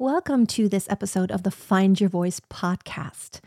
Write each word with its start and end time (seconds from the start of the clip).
Welcome 0.00 0.46
to 0.46 0.68
this 0.68 0.88
episode 0.88 1.32
of 1.32 1.42
the 1.42 1.50
Find 1.50 2.00
Your 2.00 2.08
Voice 2.08 2.38
podcast. 2.38 3.40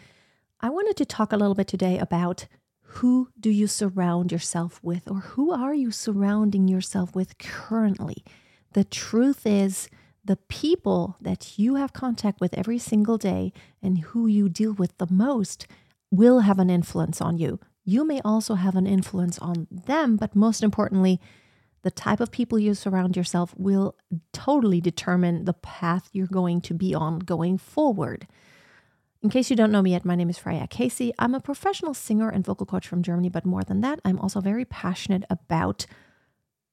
I 0.59 0.69
wanted 0.69 0.97
to 0.97 1.05
talk 1.05 1.31
a 1.31 1.37
little 1.37 1.55
bit 1.55 1.69
today 1.69 1.97
about 1.97 2.47
who 2.81 3.29
do 3.39 3.49
you 3.49 3.67
surround 3.67 4.33
yourself 4.33 4.77
with 4.83 5.09
or 5.09 5.21
who 5.21 5.53
are 5.53 5.73
you 5.73 5.91
surrounding 5.91 6.67
yourself 6.67 7.15
with 7.15 7.37
currently? 7.37 8.25
The 8.73 8.83
truth 8.83 9.47
is 9.47 9.87
the 10.25 10.35
people 10.35 11.15
that 11.21 11.57
you 11.57 11.75
have 11.75 11.93
contact 11.93 12.41
with 12.41 12.53
every 12.57 12.79
single 12.79 13.17
day 13.17 13.53
and 13.81 13.99
who 13.99 14.27
you 14.27 14.49
deal 14.49 14.73
with 14.73 14.97
the 14.97 15.07
most 15.09 15.67
will 16.11 16.41
have 16.41 16.59
an 16.59 16.69
influence 16.69 17.21
on 17.21 17.37
you. 17.37 17.61
You 17.85 18.03
may 18.05 18.19
also 18.25 18.55
have 18.55 18.75
an 18.75 18.87
influence 18.87 19.39
on 19.39 19.67
them, 19.71 20.17
but 20.17 20.35
most 20.35 20.63
importantly, 20.63 21.21
the 21.83 21.91
type 21.91 22.19
of 22.19 22.31
people 22.31 22.59
you 22.59 22.73
surround 22.73 23.17
yourself 23.17 23.53
will 23.57 23.95
totally 24.33 24.81
determine 24.81 25.45
the 25.45 25.53
path 25.53 26.09
you're 26.13 26.27
going 26.27 26.61
to 26.61 26.73
be 26.73 26.93
on 26.93 27.19
going 27.19 27.57
forward. 27.57 28.27
In 29.23 29.29
case 29.29 29.49
you 29.49 29.55
don't 29.55 29.71
know 29.71 29.81
me 29.81 29.91
yet, 29.91 30.05
my 30.05 30.15
name 30.15 30.29
is 30.29 30.37
Freya 30.37 30.67
Casey. 30.67 31.13
I'm 31.19 31.35
a 31.35 31.39
professional 31.39 31.93
singer 31.93 32.29
and 32.29 32.43
vocal 32.43 32.65
coach 32.65 32.87
from 32.87 33.03
Germany, 33.03 33.29
but 33.29 33.45
more 33.45 33.63
than 33.63 33.81
that, 33.81 33.99
I'm 34.03 34.19
also 34.19 34.41
very 34.41 34.65
passionate 34.65 35.23
about 35.29 35.85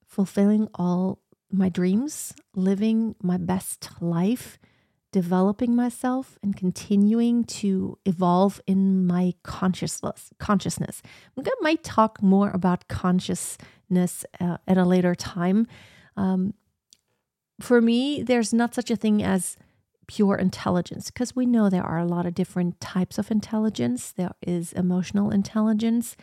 fulfilling 0.06 0.68
all 0.74 1.20
my 1.50 1.68
dreams, 1.68 2.34
living 2.54 3.14
my 3.22 3.36
best 3.36 3.90
life, 4.00 4.58
developing 5.12 5.74
myself 5.74 6.38
and 6.42 6.56
continuing 6.56 7.44
to 7.44 7.98
evolve 8.04 8.60
in 8.66 9.06
my 9.06 9.34
consciousness 9.42 10.30
consciousness. 10.38 11.02
To 11.36 11.56
might 11.60 11.82
talk 11.82 12.22
more 12.22 12.50
about 12.50 12.88
consciousness 12.88 14.24
uh, 14.40 14.58
at 14.66 14.78
a 14.78 14.84
later 14.84 15.14
time. 15.14 15.66
Um, 16.16 16.54
for 17.60 17.80
me, 17.80 18.22
there's 18.22 18.52
not 18.52 18.74
such 18.74 18.90
a 18.90 18.96
thing 18.96 19.22
as 19.22 19.56
pure 20.06 20.36
intelligence 20.36 21.10
because 21.10 21.36
we 21.36 21.46
know 21.46 21.68
there 21.68 21.84
are 21.84 21.98
a 21.98 22.06
lot 22.06 22.26
of 22.26 22.34
different 22.34 22.80
types 22.80 23.18
of 23.18 23.30
intelligence. 23.30 24.12
There 24.12 24.32
is 24.42 24.72
emotional 24.72 25.30
intelligence, 25.30 26.16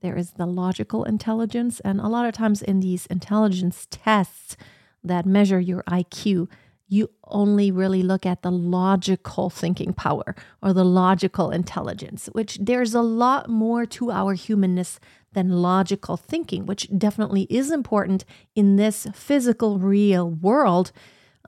there 0.00 0.16
is 0.16 0.32
the 0.32 0.46
logical 0.46 1.04
intelligence, 1.04 1.80
and 1.80 2.00
a 2.00 2.08
lot 2.08 2.26
of 2.26 2.34
times 2.34 2.62
in 2.62 2.80
these 2.80 3.06
intelligence 3.06 3.86
tests 3.90 4.56
that 5.02 5.26
measure 5.26 5.60
your 5.60 5.82
IQ, 5.84 6.48
you 6.92 7.08
only 7.28 7.70
really 7.70 8.02
look 8.02 8.26
at 8.26 8.42
the 8.42 8.50
logical 8.50 9.48
thinking 9.48 9.94
power 9.94 10.36
or 10.62 10.74
the 10.74 10.84
logical 10.84 11.50
intelligence, 11.50 12.26
which 12.32 12.58
there's 12.60 12.92
a 12.92 13.00
lot 13.00 13.48
more 13.48 13.86
to 13.86 14.10
our 14.10 14.34
humanness 14.34 15.00
than 15.32 15.62
logical 15.62 16.18
thinking, 16.18 16.66
which 16.66 16.86
definitely 16.98 17.46
is 17.48 17.70
important 17.70 18.26
in 18.54 18.76
this 18.76 19.06
physical, 19.14 19.78
real 19.78 20.28
world. 20.28 20.92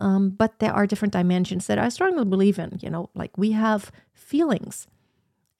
Um, 0.00 0.30
but 0.30 0.60
there 0.60 0.72
are 0.72 0.86
different 0.86 1.12
dimensions 1.12 1.66
that 1.66 1.78
I 1.78 1.90
strongly 1.90 2.24
believe 2.24 2.58
in. 2.58 2.78
You 2.80 2.88
know, 2.88 3.10
like 3.14 3.36
we 3.36 3.52
have 3.52 3.92
feelings. 4.14 4.86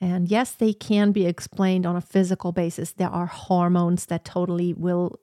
And 0.00 0.30
yes, 0.30 0.52
they 0.52 0.72
can 0.72 1.12
be 1.12 1.26
explained 1.26 1.84
on 1.84 1.94
a 1.94 2.00
physical 2.00 2.52
basis. 2.52 2.92
There 2.92 3.10
are 3.10 3.26
hormones 3.26 4.06
that 4.06 4.24
totally 4.24 4.72
will 4.72 5.20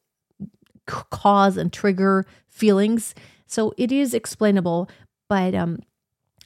cause 0.85 1.57
and 1.57 1.73
trigger 1.73 2.27
feelings 2.47 3.15
so 3.51 3.73
it 3.77 3.91
is 3.91 4.13
explainable, 4.13 4.89
but 5.27 5.53
um, 5.53 5.79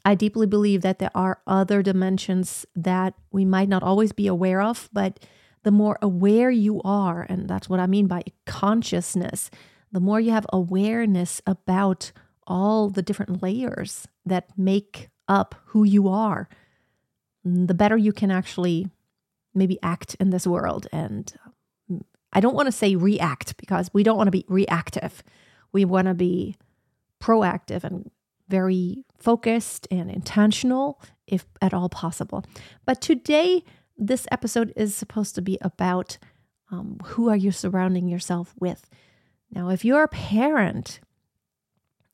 I 0.04 0.16
deeply 0.16 0.48
believe 0.48 0.82
that 0.82 0.98
there 0.98 1.12
are 1.14 1.40
other 1.46 1.84
dimensions 1.84 2.66
that 2.76 3.14
we 3.32 3.46
might 3.46 3.70
not 3.70 3.84
always 3.84 4.12
be 4.12 4.26
aware 4.26 4.60
of, 4.60 4.90
but 4.92 5.20
the 5.62 5.72
more 5.72 6.00
aware 6.02 6.50
you 6.50 6.82
are, 6.84 7.22
and 7.30 7.48
that's 7.48 7.70
what 7.70 7.80
I 7.80 7.86
mean 7.86 8.08
by 8.08 8.24
consciousness, 8.48 9.52
the 9.92 10.00
more 10.00 10.20
you 10.20 10.32
have 10.32 10.48
awareness 10.52 11.44
about 11.46 12.12
all 12.48 12.90
the 12.90 13.04
different 13.04 13.44
layers 13.44 14.08
that 14.26 14.50
make 14.58 15.10
up 15.28 15.56
who 15.68 15.84
you 15.84 16.08
are, 16.08 16.50
the 17.44 17.76
better 17.76 17.98
you 17.98 18.14
can 18.14 18.32
actually 18.32 18.88
maybe 19.54 19.78
act 19.84 20.16
in 20.20 20.32
this 20.32 20.48
world. 20.48 20.88
And 20.92 21.32
um, 21.90 22.04
I 22.34 22.40
don't 22.40 22.56
want 22.56 22.66
to 22.66 22.72
say 22.72 22.96
react 22.96 23.58
because 23.58 23.92
we 23.94 24.02
don't 24.02 24.18
want 24.18 24.28
to 24.28 24.32
be 24.32 24.46
reactive. 24.48 25.24
We 25.72 25.86
want 25.86 26.08
to 26.08 26.16
be 26.16 26.56
proactive 27.22 27.84
and 27.84 28.10
very 28.48 29.04
focused 29.18 29.88
and 29.90 30.10
intentional, 30.12 31.02
if 31.28 31.46
at 31.62 31.74
all 31.74 31.90
possible. 31.90 32.44
But 32.86 33.02
today, 33.02 33.64
this 33.98 34.28
episode 34.32 34.74
is 34.76 34.96
supposed 34.96 35.36
to 35.36 35.42
be 35.42 35.58
about 35.62 36.18
um, 36.72 37.00
who 37.06 37.30
are 37.30 37.36
you 37.36 37.52
surrounding 37.52 38.08
yourself 38.08 38.54
with. 38.60 38.90
Now, 39.52 39.70
if 39.70 39.86
you're 39.86 40.04
a 40.04 40.08
parent, 40.08 41.00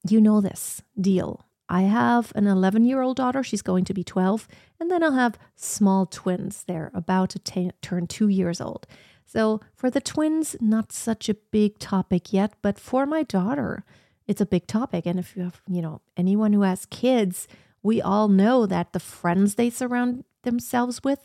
you 0.08 0.22
know 0.22 0.42
this 0.42 0.82
deal. 1.00 1.46
I 1.70 1.84
have 1.84 2.34
an 2.36 2.48
11 2.48 2.84
year 2.86 3.02
old 3.02 3.18
daughter. 3.18 3.44
She's 3.44 3.62
going 3.62 3.86
to 3.86 3.94
be 3.94 4.04
12. 4.04 4.48
And 4.80 4.92
then 4.92 5.04
I'll 5.04 5.14
have 5.14 5.40
small 5.56 6.06
twins. 6.06 6.66
They're 6.68 6.92
about 6.94 7.30
to 7.32 7.40
t- 7.40 7.72
turn 7.82 8.08
two 8.08 8.28
years 8.28 8.60
old. 8.60 8.88
So 9.26 9.62
for 9.74 9.90
the 9.90 10.02
twins, 10.02 10.58
not 10.60 10.92
such 10.92 11.30
a 11.30 11.34
big 11.34 11.80
topic 11.80 12.34
yet. 12.34 12.54
But 12.62 12.78
for 12.78 13.06
my 13.06 13.24
daughter, 13.24 13.86
it's 14.32 14.42
a 14.42 14.46
big 14.46 14.66
topic. 14.66 15.06
And 15.06 15.20
if 15.20 15.36
you 15.36 15.44
have, 15.44 15.62
you 15.68 15.82
know, 15.82 16.02
anyone 16.16 16.54
who 16.54 16.62
has 16.62 16.86
kids, 16.88 17.48
we 17.84 18.02
all 18.02 18.30
know 18.30 18.66
that 18.66 18.94
the 18.94 19.00
friends 19.00 19.56
they 19.56 19.70
surround 19.70 20.24
themselves 20.44 21.04
with 21.04 21.20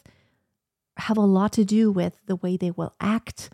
have 0.97 1.17
a 1.17 1.21
lot 1.21 1.53
to 1.53 1.65
do 1.65 1.91
with 1.93 2.19
the 2.27 2.37
way 2.37 2.57
they 2.57 2.73
will 2.73 2.95
act, 3.01 3.51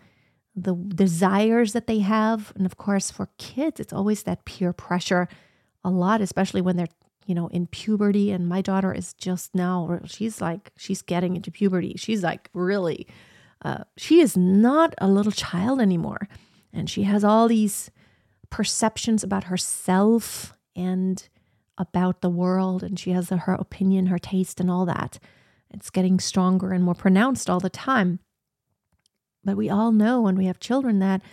the 0.55 0.73
desires 0.73 1.73
that 1.73 1.87
they 1.87 1.99
have. 1.99 2.51
And 2.55 2.65
of 2.65 2.77
course, 2.77 3.11
for 3.11 3.29
kids, 3.37 3.79
it's 3.79 3.93
always 3.93 4.23
that 4.23 4.45
peer 4.45 4.73
pressure 4.73 5.27
a 5.83 5.89
lot, 5.89 6.19
especially 6.19 6.61
when 6.61 6.77
they're, 6.77 6.87
you 7.27 7.35
know, 7.35 7.47
in 7.49 7.67
puberty. 7.67 8.31
And 8.31 8.47
my 8.47 8.61
daughter 8.61 8.91
is 8.91 9.13
just 9.13 9.53
now, 9.53 9.99
she's 10.05 10.41
like, 10.41 10.71
she's 10.77 11.01
getting 11.03 11.35
into 11.35 11.51
puberty. 11.51 11.93
She's 11.97 12.23
like, 12.23 12.49
really, 12.53 13.05
uh, 13.63 13.83
she 13.97 14.19
is 14.19 14.35
not 14.35 14.95
a 14.97 15.07
little 15.07 15.31
child 15.31 15.79
anymore. 15.79 16.27
And 16.71 16.89
she 16.89 17.03
has 17.03 17.23
all 17.23 17.47
these 17.47 17.91
perceptions 18.53 19.23
about 19.23 19.45
herself 19.45 20.53
and 20.75 21.27
about 21.75 22.21
the 22.21 22.29
world. 22.29 22.83
And 22.83 22.99
she 22.99 23.09
has 23.09 23.29
her 23.29 23.53
opinion, 23.53 24.05
her 24.05 24.19
taste, 24.19 24.59
and 24.59 24.69
all 24.69 24.85
that. 24.85 25.17
It's 25.71 25.89
getting 25.89 26.19
stronger 26.19 26.71
and 26.71 26.83
more 26.83 26.93
pronounced 26.93 27.49
all 27.49 27.59
the 27.59 27.71
time. 27.71 28.19
But 29.43 29.57
we 29.57 29.71
all 29.71 29.91
know 29.91 30.21
when 30.21 30.35
we 30.35 30.45
have 30.45 30.59
children 30.59 30.99
that 30.99 31.23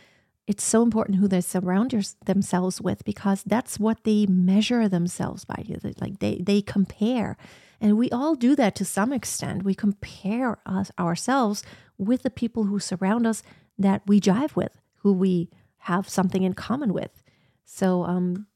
it's 0.47 0.65
so 0.65 0.83
important 0.83 1.19
who 1.19 1.29
they 1.29 1.43
surround 1.43 1.93
themselves 2.25 2.81
with 2.81 3.05
because 3.05 3.43
that's 3.45 3.79
what 3.79 4.05
they 4.05 4.25
measure 4.25 4.89
themselves 4.89 5.45
by. 5.45 5.63
Like 6.01 6.21
they, 6.21 6.41
they 6.43 6.63
compare. 6.63 7.37
And 7.83 7.99
we 7.99 8.09
all 8.09 8.35
do 8.35 8.57
that 8.57 8.75
to 8.77 8.85
some 8.87 9.13
extent. 9.13 9.63
We 9.63 9.75
compare 9.75 10.57
us 10.65 10.91
ourselves 10.99 11.63
with 11.99 12.23
the 12.23 12.31
people 12.31 12.65
who 12.65 12.79
surround 12.79 13.27
us 13.27 13.43
that 13.79 14.01
we 14.07 14.23
jive 14.23 14.57
with, 14.57 14.81
who 15.03 15.13
we 15.13 15.51
have 15.81 16.09
something 16.09 16.43
in 16.43 16.55
common 16.55 16.93
with. 16.93 17.23
So, 17.65 18.05
um, 18.05 18.47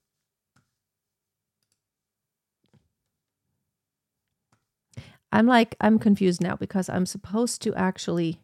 I'm 5.34 5.46
like, 5.46 5.74
I'm 5.80 5.98
confused 5.98 6.40
now 6.40 6.54
because 6.54 6.88
I'm 6.88 7.06
supposed 7.06 7.60
to 7.62 7.74
actually. 7.74 8.40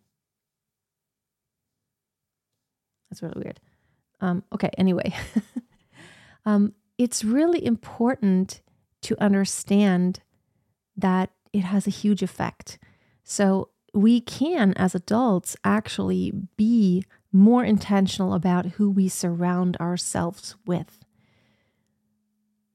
That's 3.09 3.23
really 3.23 3.43
weird. 3.45 3.61
Um, 4.21 4.43
okay, 4.53 4.71
anyway. 4.77 5.15
um, 6.45 6.75
it's 6.99 7.25
really 7.25 7.65
important 7.65 8.61
to 9.03 9.21
understand 9.23 10.21
that 10.97 11.31
it 11.53 11.61
has 11.61 11.87
a 11.87 11.91
huge 11.91 12.23
effect. 12.23 12.79
So 13.23 13.71
we 13.95 14.21
can, 14.21 14.75
as 14.75 14.95
adults, 14.95 15.57
actually 15.65 16.33
be 16.57 17.05
more 17.33 17.65
intentional 17.65 18.35
about 18.35 18.67
who 18.67 18.91
we 18.91 19.09
surround 19.09 19.77
ourselves 19.77 20.57
with. 20.67 20.99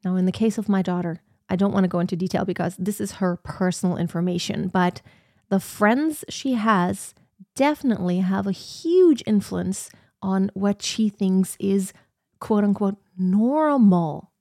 Now, 0.03 0.15
in 0.15 0.25
the 0.25 0.31
case 0.31 0.57
of 0.57 0.69
my 0.69 0.81
daughter, 0.81 1.21
I 1.49 1.55
don't 1.55 1.73
want 1.73 1.83
to 1.83 1.89
go 1.89 1.99
into 1.99 2.15
detail 2.15 2.45
because 2.45 2.75
this 2.77 3.01
is 3.01 3.13
her 3.13 3.37
personal 3.37 3.97
information, 3.97 4.67
but 4.67 5.01
the 5.49 5.59
friends 5.59 6.23
she 6.29 6.53
has 6.53 7.13
definitely 7.55 8.19
have 8.19 8.47
a 8.47 8.51
huge 8.51 9.23
influence 9.25 9.89
on 10.21 10.49
what 10.53 10.81
she 10.81 11.09
thinks 11.09 11.55
is 11.59 11.93
quote 12.39 12.63
unquote 12.63 12.97
normal. 13.17 14.31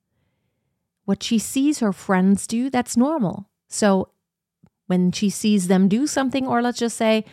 What 1.05 1.23
she 1.23 1.39
sees 1.39 1.81
her 1.81 1.93
friends 1.93 2.47
do, 2.47 2.71
that's 2.71 2.97
normal. 2.97 3.51
So 3.69 4.11
when 4.87 5.13
she 5.13 5.29
sees 5.31 5.69
them 5.69 5.89
do 5.89 6.07
something, 6.07 6.47
or 6.47 6.63
let's 6.63 6.79
just 6.79 6.97
say 6.97 7.25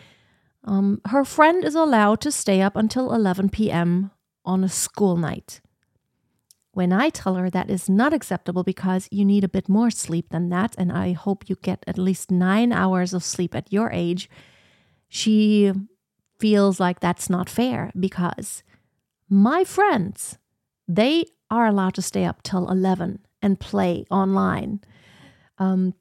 um, 0.64 1.00
her 1.06 1.24
friend 1.24 1.64
is 1.64 1.74
allowed 1.74 2.20
to 2.20 2.30
stay 2.30 2.60
up 2.60 2.76
until 2.76 3.12
11 3.12 3.48
p.m. 3.50 4.10
on 4.44 4.62
a 4.62 4.68
school 4.68 5.16
night. 5.16 5.60
When 6.72 6.92
I 6.92 7.10
tell 7.10 7.34
her 7.34 7.50
that 7.50 7.68
is 7.68 7.88
not 7.88 8.14
acceptable 8.14 8.62
because 8.62 9.08
you 9.10 9.24
need 9.24 9.44
a 9.44 9.48
bit 9.48 9.68
more 9.68 9.90
sleep 9.90 10.30
than 10.30 10.48
that, 10.48 10.74
and 10.78 10.90
I 10.90 11.12
hope 11.12 11.48
you 11.48 11.56
get 11.56 11.84
at 11.86 11.98
least 11.98 12.30
nine 12.30 12.72
hours 12.72 13.12
of 13.12 13.22
sleep 13.22 13.54
at 13.54 13.72
your 13.72 13.90
age, 13.92 14.30
she 15.08 15.72
feels 16.38 16.80
like 16.80 17.00
that's 17.00 17.28
not 17.28 17.50
fair 17.50 17.92
because 17.98 18.62
my 19.28 19.64
friends, 19.64 20.38
they 20.88 21.26
are 21.50 21.66
allowed 21.66 21.94
to 21.94 22.02
stay 22.02 22.24
up 22.24 22.42
till 22.42 22.70
11 22.70 23.18
and 23.42 23.60
play 23.60 24.04
online. 24.10 24.80
Um, 25.58 25.94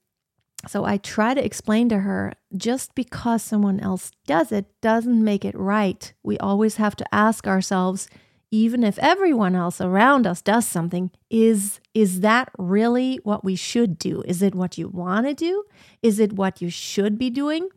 so 0.68 0.86
I 0.86 0.98
try 0.98 1.34
to 1.34 1.44
explain 1.44 1.90
to 1.90 2.00
her 2.00 2.34
just 2.56 2.94
because 2.96 3.42
someone 3.42 3.80
else 3.80 4.12
does 4.28 4.52
it 4.52 4.66
doesn't 4.82 5.24
make 5.24 5.44
it 5.44 5.58
right. 5.58 6.14
We 6.24 6.38
always 6.38 6.76
have 6.76 6.96
to 6.98 7.16
ask 7.16 7.48
ourselves, 7.48 8.08
even 8.52 8.84
if 8.84 9.00
everyone 9.00 9.56
else 9.56 9.82
around 9.82 10.28
us 10.28 10.42
does 10.42 10.68
something, 10.68 11.12
is 11.30 11.80
is 11.94 12.20
that 12.22 12.50
really 12.58 13.20
what 13.24 13.44
we 13.44 13.56
should 13.56 13.98
do? 13.98 14.22
Is 14.26 14.42
it 14.42 14.54
what 14.56 14.78
you 14.78 14.88
want 14.88 15.26
to 15.28 15.34
do? 15.34 15.64
Is 16.02 16.20
it 16.20 16.34
what 16.34 16.62
you 16.62 16.70
should 16.70 17.18
be 17.18 17.30
doing? 17.30 17.70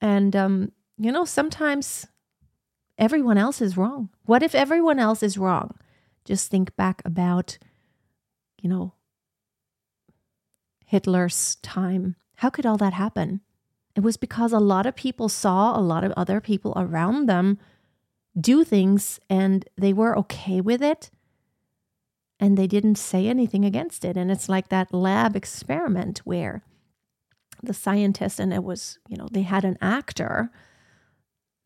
And 0.00 0.36
um, 0.36 0.72
you 0.98 1.10
know, 1.10 1.24
sometimes 1.24 2.06
everyone 2.98 3.38
else 3.38 3.60
is 3.60 3.76
wrong. 3.76 4.10
What 4.24 4.42
if 4.42 4.54
everyone 4.54 4.98
else 4.98 5.22
is 5.22 5.38
wrong? 5.38 5.74
Just 6.24 6.50
think 6.50 6.76
back 6.76 7.00
about, 7.04 7.58
you 8.60 8.68
know, 8.68 8.92
Hitler's 10.88 11.56
time. 11.56 12.16
How 12.36 12.48
could 12.48 12.64
all 12.64 12.78
that 12.78 12.94
happen? 12.94 13.42
It 13.94 14.00
was 14.00 14.16
because 14.16 14.52
a 14.52 14.58
lot 14.58 14.86
of 14.86 14.96
people 14.96 15.28
saw 15.28 15.78
a 15.78 15.82
lot 15.82 16.02
of 16.02 16.12
other 16.16 16.40
people 16.40 16.72
around 16.76 17.28
them 17.28 17.58
do 18.40 18.64
things 18.64 19.20
and 19.28 19.68
they 19.76 19.92
were 19.92 20.16
okay 20.18 20.62
with 20.62 20.82
it 20.82 21.10
and 22.40 22.56
they 22.56 22.66
didn't 22.66 22.94
say 22.96 23.26
anything 23.26 23.66
against 23.66 24.02
it. 24.02 24.16
And 24.16 24.30
it's 24.30 24.48
like 24.48 24.68
that 24.68 24.94
lab 24.94 25.36
experiment 25.36 26.20
where 26.24 26.62
the 27.62 27.74
scientist 27.74 28.40
and 28.40 28.54
it 28.54 28.64
was, 28.64 28.98
you 29.08 29.16
know, 29.18 29.28
they 29.30 29.42
had 29.42 29.64
an 29.64 29.76
actor, 29.82 30.50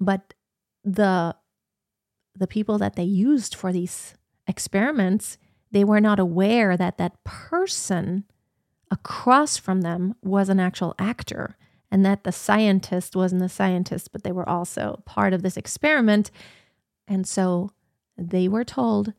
but 0.00 0.34
the 0.82 1.36
the 2.34 2.48
people 2.48 2.78
that 2.78 2.96
they 2.96 3.04
used 3.04 3.54
for 3.54 3.72
these 3.72 4.14
experiments, 4.48 5.38
they 5.70 5.84
were 5.84 6.00
not 6.00 6.18
aware 6.18 6.76
that 6.76 6.98
that 6.98 7.22
person 7.22 8.24
across 8.92 9.56
from 9.56 9.80
them 9.80 10.14
was 10.22 10.50
an 10.50 10.60
actual 10.60 10.94
actor 10.98 11.56
and 11.90 12.04
that 12.04 12.24
the 12.24 12.30
scientist 12.30 13.16
wasn't 13.16 13.42
a 13.42 13.48
scientist, 13.48 14.12
but 14.12 14.22
they 14.22 14.30
were 14.30 14.48
also 14.48 15.02
part 15.06 15.32
of 15.32 15.42
this 15.42 15.56
experiment. 15.56 16.30
And 17.08 17.26
so 17.26 17.70
they 18.16 18.48
were 18.48 18.64
told 18.64 19.14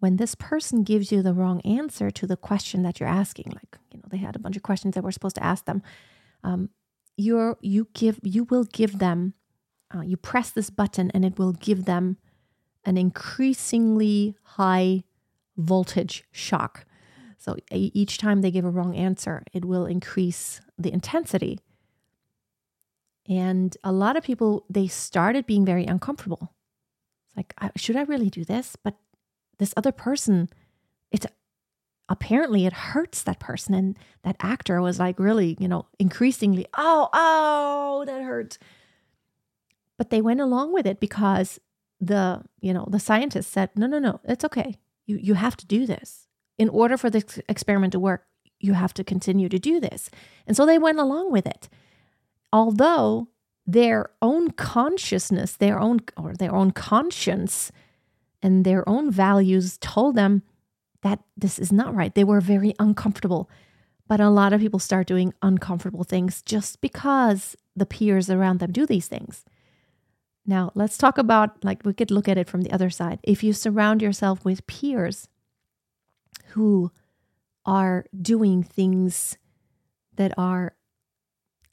when 0.00 0.16
this 0.16 0.34
person 0.34 0.82
gives 0.82 1.12
you 1.12 1.22
the 1.22 1.32
wrong 1.32 1.60
answer 1.62 2.10
to 2.10 2.26
the 2.26 2.36
question 2.36 2.82
that 2.82 2.98
you're 2.98 3.08
asking, 3.08 3.52
like, 3.54 3.78
you 3.92 3.98
know, 3.98 4.04
they 4.10 4.18
had 4.18 4.36
a 4.36 4.40
bunch 4.40 4.56
of 4.56 4.64
questions 4.64 4.94
that 4.94 5.04
we're 5.04 5.12
supposed 5.12 5.36
to 5.36 5.44
ask 5.44 5.64
them. 5.64 5.80
Um, 6.42 6.70
you're, 7.16 7.56
you 7.62 7.86
give, 7.94 8.18
you 8.22 8.44
will 8.44 8.64
give 8.64 8.98
them, 8.98 9.34
uh, 9.94 10.00
you 10.00 10.16
press 10.16 10.50
this 10.50 10.70
button 10.70 11.10
and 11.12 11.24
it 11.24 11.38
will 11.38 11.52
give 11.52 11.84
them 11.84 12.18
an 12.84 12.98
increasingly 12.98 14.34
high 14.42 15.04
voltage 15.56 16.24
shock. 16.32 16.84
So 17.44 17.56
each 17.70 18.16
time 18.16 18.40
they 18.40 18.50
give 18.50 18.64
a 18.64 18.70
wrong 18.70 18.96
answer, 18.96 19.44
it 19.52 19.66
will 19.66 19.84
increase 19.84 20.62
the 20.78 20.90
intensity. 20.90 21.58
And 23.28 23.76
a 23.84 23.92
lot 23.92 24.16
of 24.16 24.24
people, 24.24 24.64
they 24.70 24.86
started 24.86 25.44
being 25.44 25.66
very 25.66 25.84
uncomfortable. 25.84 26.54
It's 27.26 27.36
like, 27.36 27.54
should 27.76 27.96
I 27.96 28.04
really 28.04 28.30
do 28.30 28.46
this? 28.46 28.76
But 28.82 28.94
this 29.58 29.74
other 29.76 29.92
person, 29.92 30.48
it's 31.12 31.26
apparently 32.08 32.64
it 32.64 32.72
hurts 32.72 33.22
that 33.24 33.40
person. 33.40 33.74
And 33.74 33.98
that 34.22 34.36
actor 34.40 34.80
was 34.80 34.98
like 34.98 35.18
really, 35.18 35.58
you 35.60 35.68
know, 35.68 35.84
increasingly, 35.98 36.64
oh, 36.78 37.10
oh, 37.12 38.04
that 38.06 38.22
hurts. 38.22 38.58
But 39.98 40.08
they 40.08 40.22
went 40.22 40.40
along 40.40 40.72
with 40.72 40.86
it 40.86 40.98
because 40.98 41.60
the, 42.00 42.42
you 42.62 42.72
know, 42.72 42.88
the 42.90 42.98
scientist 42.98 43.52
said, 43.52 43.68
no, 43.76 43.86
no, 43.86 43.98
no, 43.98 44.20
it's 44.24 44.46
okay. 44.46 44.78
You, 45.04 45.18
you 45.18 45.34
have 45.34 45.58
to 45.58 45.66
do 45.66 45.84
this 45.84 46.26
in 46.58 46.68
order 46.68 46.96
for 46.96 47.10
this 47.10 47.40
experiment 47.48 47.92
to 47.92 48.00
work, 48.00 48.26
you 48.60 48.72
have 48.74 48.94
to 48.94 49.04
continue 49.04 49.48
to 49.48 49.58
do 49.58 49.80
this. 49.80 50.10
And 50.46 50.56
so 50.56 50.64
they 50.64 50.78
went 50.78 50.98
along 50.98 51.32
with 51.32 51.46
it. 51.46 51.68
Although 52.52 53.28
their 53.66 54.10
own 54.22 54.50
consciousness, 54.50 55.56
their 55.56 55.78
own 55.78 56.00
or 56.16 56.34
their 56.34 56.54
own 56.54 56.70
conscience 56.70 57.72
and 58.42 58.64
their 58.64 58.86
own 58.88 59.10
values 59.10 59.78
told 59.78 60.14
them 60.14 60.42
that 61.02 61.20
this 61.36 61.58
is 61.58 61.72
not 61.72 61.94
right. 61.94 62.14
They 62.14 62.24
were 62.24 62.40
very 62.40 62.74
uncomfortable. 62.78 63.50
But 64.06 64.20
a 64.20 64.28
lot 64.28 64.52
of 64.52 64.60
people 64.60 64.78
start 64.78 65.06
doing 65.06 65.32
uncomfortable 65.40 66.04
things 66.04 66.42
just 66.42 66.80
because 66.80 67.56
the 67.74 67.86
peers 67.86 68.28
around 68.28 68.60
them 68.60 68.70
do 68.70 68.84
these 68.84 69.08
things. 69.08 69.44
Now, 70.46 70.72
let's 70.74 70.98
talk 70.98 71.16
about 71.16 71.64
like 71.64 71.82
we 71.84 71.94
could 71.94 72.10
look 72.10 72.28
at 72.28 72.36
it 72.36 72.48
from 72.48 72.62
the 72.62 72.72
other 72.72 72.90
side. 72.90 73.18
If 73.22 73.42
you 73.42 73.54
surround 73.54 74.02
yourself 74.02 74.44
with 74.44 74.66
peers 74.66 75.28
who 76.48 76.90
are 77.64 78.04
doing 78.20 78.62
things 78.62 79.38
that 80.16 80.32
are 80.36 80.74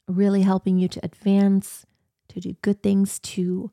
really 0.08 0.42
helping 0.42 0.78
you 0.78 0.88
to 0.88 1.04
advance, 1.04 1.86
to 2.28 2.40
do 2.40 2.56
good 2.62 2.82
things, 2.82 3.18
to 3.20 3.70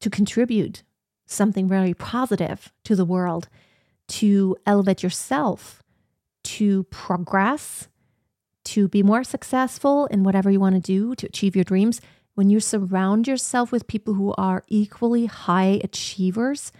to 0.00 0.10
contribute 0.10 0.82
something 1.26 1.66
very 1.66 1.94
positive 1.94 2.72
to 2.84 2.94
the 2.94 3.04
world, 3.04 3.48
to 4.08 4.54
elevate 4.66 5.02
yourself, 5.02 5.82
to 6.44 6.84
progress, 6.84 7.88
to 8.64 8.88
be 8.88 9.02
more 9.02 9.24
successful 9.24 10.06
in 10.06 10.22
whatever 10.22 10.50
you 10.50 10.60
want 10.60 10.74
to 10.74 10.80
do, 10.80 11.14
to 11.14 11.26
achieve 11.26 11.56
your 11.56 11.64
dreams. 11.64 12.00
When 12.34 12.50
you 12.50 12.60
surround 12.60 13.26
yourself 13.26 13.72
with 13.72 13.86
people 13.86 14.14
who 14.14 14.34
are 14.36 14.64
equally 14.68 15.26
high 15.26 15.80
achievers, 15.82 16.72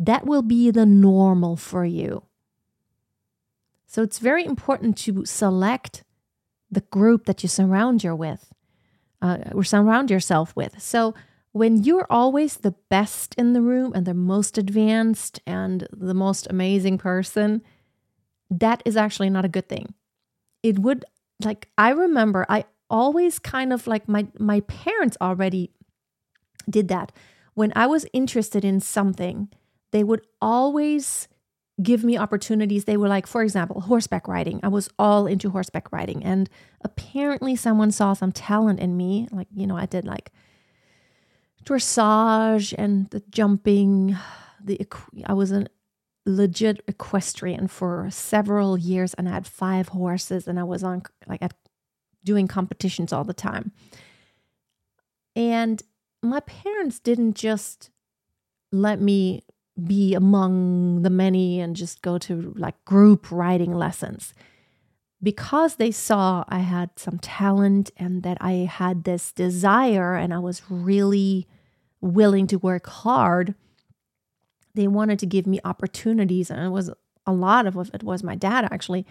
that 0.00 0.26
will 0.26 0.42
be 0.42 0.70
the 0.70 0.86
normal 0.86 1.56
for 1.56 1.84
you. 1.84 2.24
So 3.86 4.02
it's 4.02 4.18
very 4.18 4.44
important 4.44 4.96
to 4.98 5.24
select 5.26 6.04
the 6.70 6.80
group 6.80 7.26
that 7.26 7.42
you 7.42 7.48
surround 7.48 8.02
with, 8.02 8.52
uh, 9.20 9.38
or 9.52 9.62
surround 9.62 10.10
yourself 10.10 10.56
with. 10.56 10.80
So 10.80 11.14
when 11.52 11.82
you're 11.82 12.06
always 12.08 12.58
the 12.58 12.74
best 12.88 13.34
in 13.34 13.52
the 13.52 13.60
room 13.60 13.92
and 13.94 14.06
the 14.06 14.14
most 14.14 14.56
advanced 14.56 15.40
and 15.46 15.86
the 15.92 16.14
most 16.14 16.46
amazing 16.48 16.96
person, 16.96 17.62
that 18.48 18.82
is 18.86 18.96
actually 18.96 19.28
not 19.28 19.44
a 19.44 19.48
good 19.48 19.68
thing. 19.68 19.94
It 20.62 20.78
would 20.78 21.04
like 21.44 21.68
I 21.76 21.90
remember 21.90 22.46
I 22.48 22.64
always 22.88 23.38
kind 23.38 23.72
of 23.72 23.86
like 23.86 24.08
my 24.08 24.28
my 24.38 24.60
parents 24.60 25.16
already 25.20 25.72
did 26.68 26.88
that. 26.88 27.12
When 27.54 27.72
I 27.76 27.86
was 27.86 28.06
interested 28.12 28.64
in 28.64 28.80
something, 28.80 29.48
they 29.92 30.04
would 30.04 30.22
always 30.40 31.28
give 31.82 32.04
me 32.04 32.18
opportunities. 32.18 32.84
They 32.84 32.96
were 32.96 33.08
like, 33.08 33.26
for 33.26 33.42
example, 33.42 33.80
horseback 33.80 34.28
riding. 34.28 34.60
I 34.62 34.68
was 34.68 34.88
all 34.98 35.26
into 35.26 35.50
horseback 35.50 35.92
riding. 35.92 36.22
And 36.24 36.48
apparently, 36.82 37.56
someone 37.56 37.90
saw 37.90 38.12
some 38.12 38.32
talent 38.32 38.80
in 38.80 38.96
me. 38.96 39.28
Like, 39.30 39.48
you 39.54 39.66
know, 39.66 39.76
I 39.76 39.86
did 39.86 40.04
like 40.04 40.30
dressage 41.64 42.74
and 42.76 43.08
the 43.10 43.20
jumping. 43.30 44.16
The 44.62 44.86
I 45.26 45.32
was 45.32 45.52
a 45.52 45.66
legit 46.26 46.82
equestrian 46.86 47.66
for 47.68 48.08
several 48.10 48.76
years, 48.76 49.14
and 49.14 49.28
I 49.28 49.32
had 49.32 49.46
five 49.46 49.88
horses, 49.88 50.46
and 50.46 50.58
I 50.58 50.64
was 50.64 50.82
on 50.82 51.02
like 51.26 51.42
at 51.42 51.54
doing 52.24 52.46
competitions 52.46 53.12
all 53.12 53.24
the 53.24 53.34
time. 53.34 53.72
And 55.34 55.82
my 56.22 56.40
parents 56.40 56.98
didn't 56.98 57.34
just 57.34 57.90
let 58.72 59.00
me 59.00 59.42
be 59.86 60.14
among 60.14 61.02
the 61.02 61.10
many 61.10 61.60
and 61.60 61.76
just 61.76 62.02
go 62.02 62.18
to 62.18 62.52
like 62.56 62.84
group 62.84 63.30
writing 63.30 63.74
lessons. 63.74 64.34
Because 65.22 65.76
they 65.76 65.90
saw 65.90 66.44
I 66.48 66.60
had 66.60 66.90
some 66.96 67.18
talent 67.18 67.90
and 67.96 68.22
that 68.22 68.38
I 68.40 68.52
had 68.52 69.04
this 69.04 69.32
desire 69.32 70.14
and 70.14 70.32
I 70.32 70.38
was 70.38 70.62
really 70.70 71.46
willing 72.00 72.46
to 72.46 72.58
work 72.58 72.86
hard, 72.86 73.54
they 74.74 74.88
wanted 74.88 75.18
to 75.18 75.26
give 75.26 75.46
me 75.46 75.60
opportunities. 75.64 76.50
And 76.50 76.64
it 76.64 76.70
was 76.70 76.90
a 77.26 77.32
lot 77.32 77.66
of 77.66 77.76
it 77.92 78.02
was 78.02 78.22
my 78.22 78.34
dad 78.34 78.68
actually. 78.70 79.06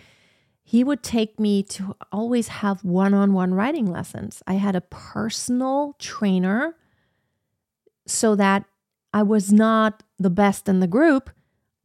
He 0.64 0.84
would 0.84 1.02
take 1.02 1.40
me 1.40 1.64
to 1.64 1.96
always 2.12 2.48
have 2.48 2.84
one 2.84 3.14
on 3.14 3.34
one 3.34 3.54
writing 3.54 3.86
lessons. 3.86 4.44
I 4.46 4.54
had 4.54 4.76
a 4.76 4.82
personal 4.82 5.96
trainer 6.00 6.76
so 8.06 8.36
that 8.36 8.66
I 9.14 9.24
was 9.24 9.52
not 9.52 10.04
the 10.20 10.30
best 10.30 10.68
in 10.68 10.80
the 10.80 10.88
group, 10.88 11.30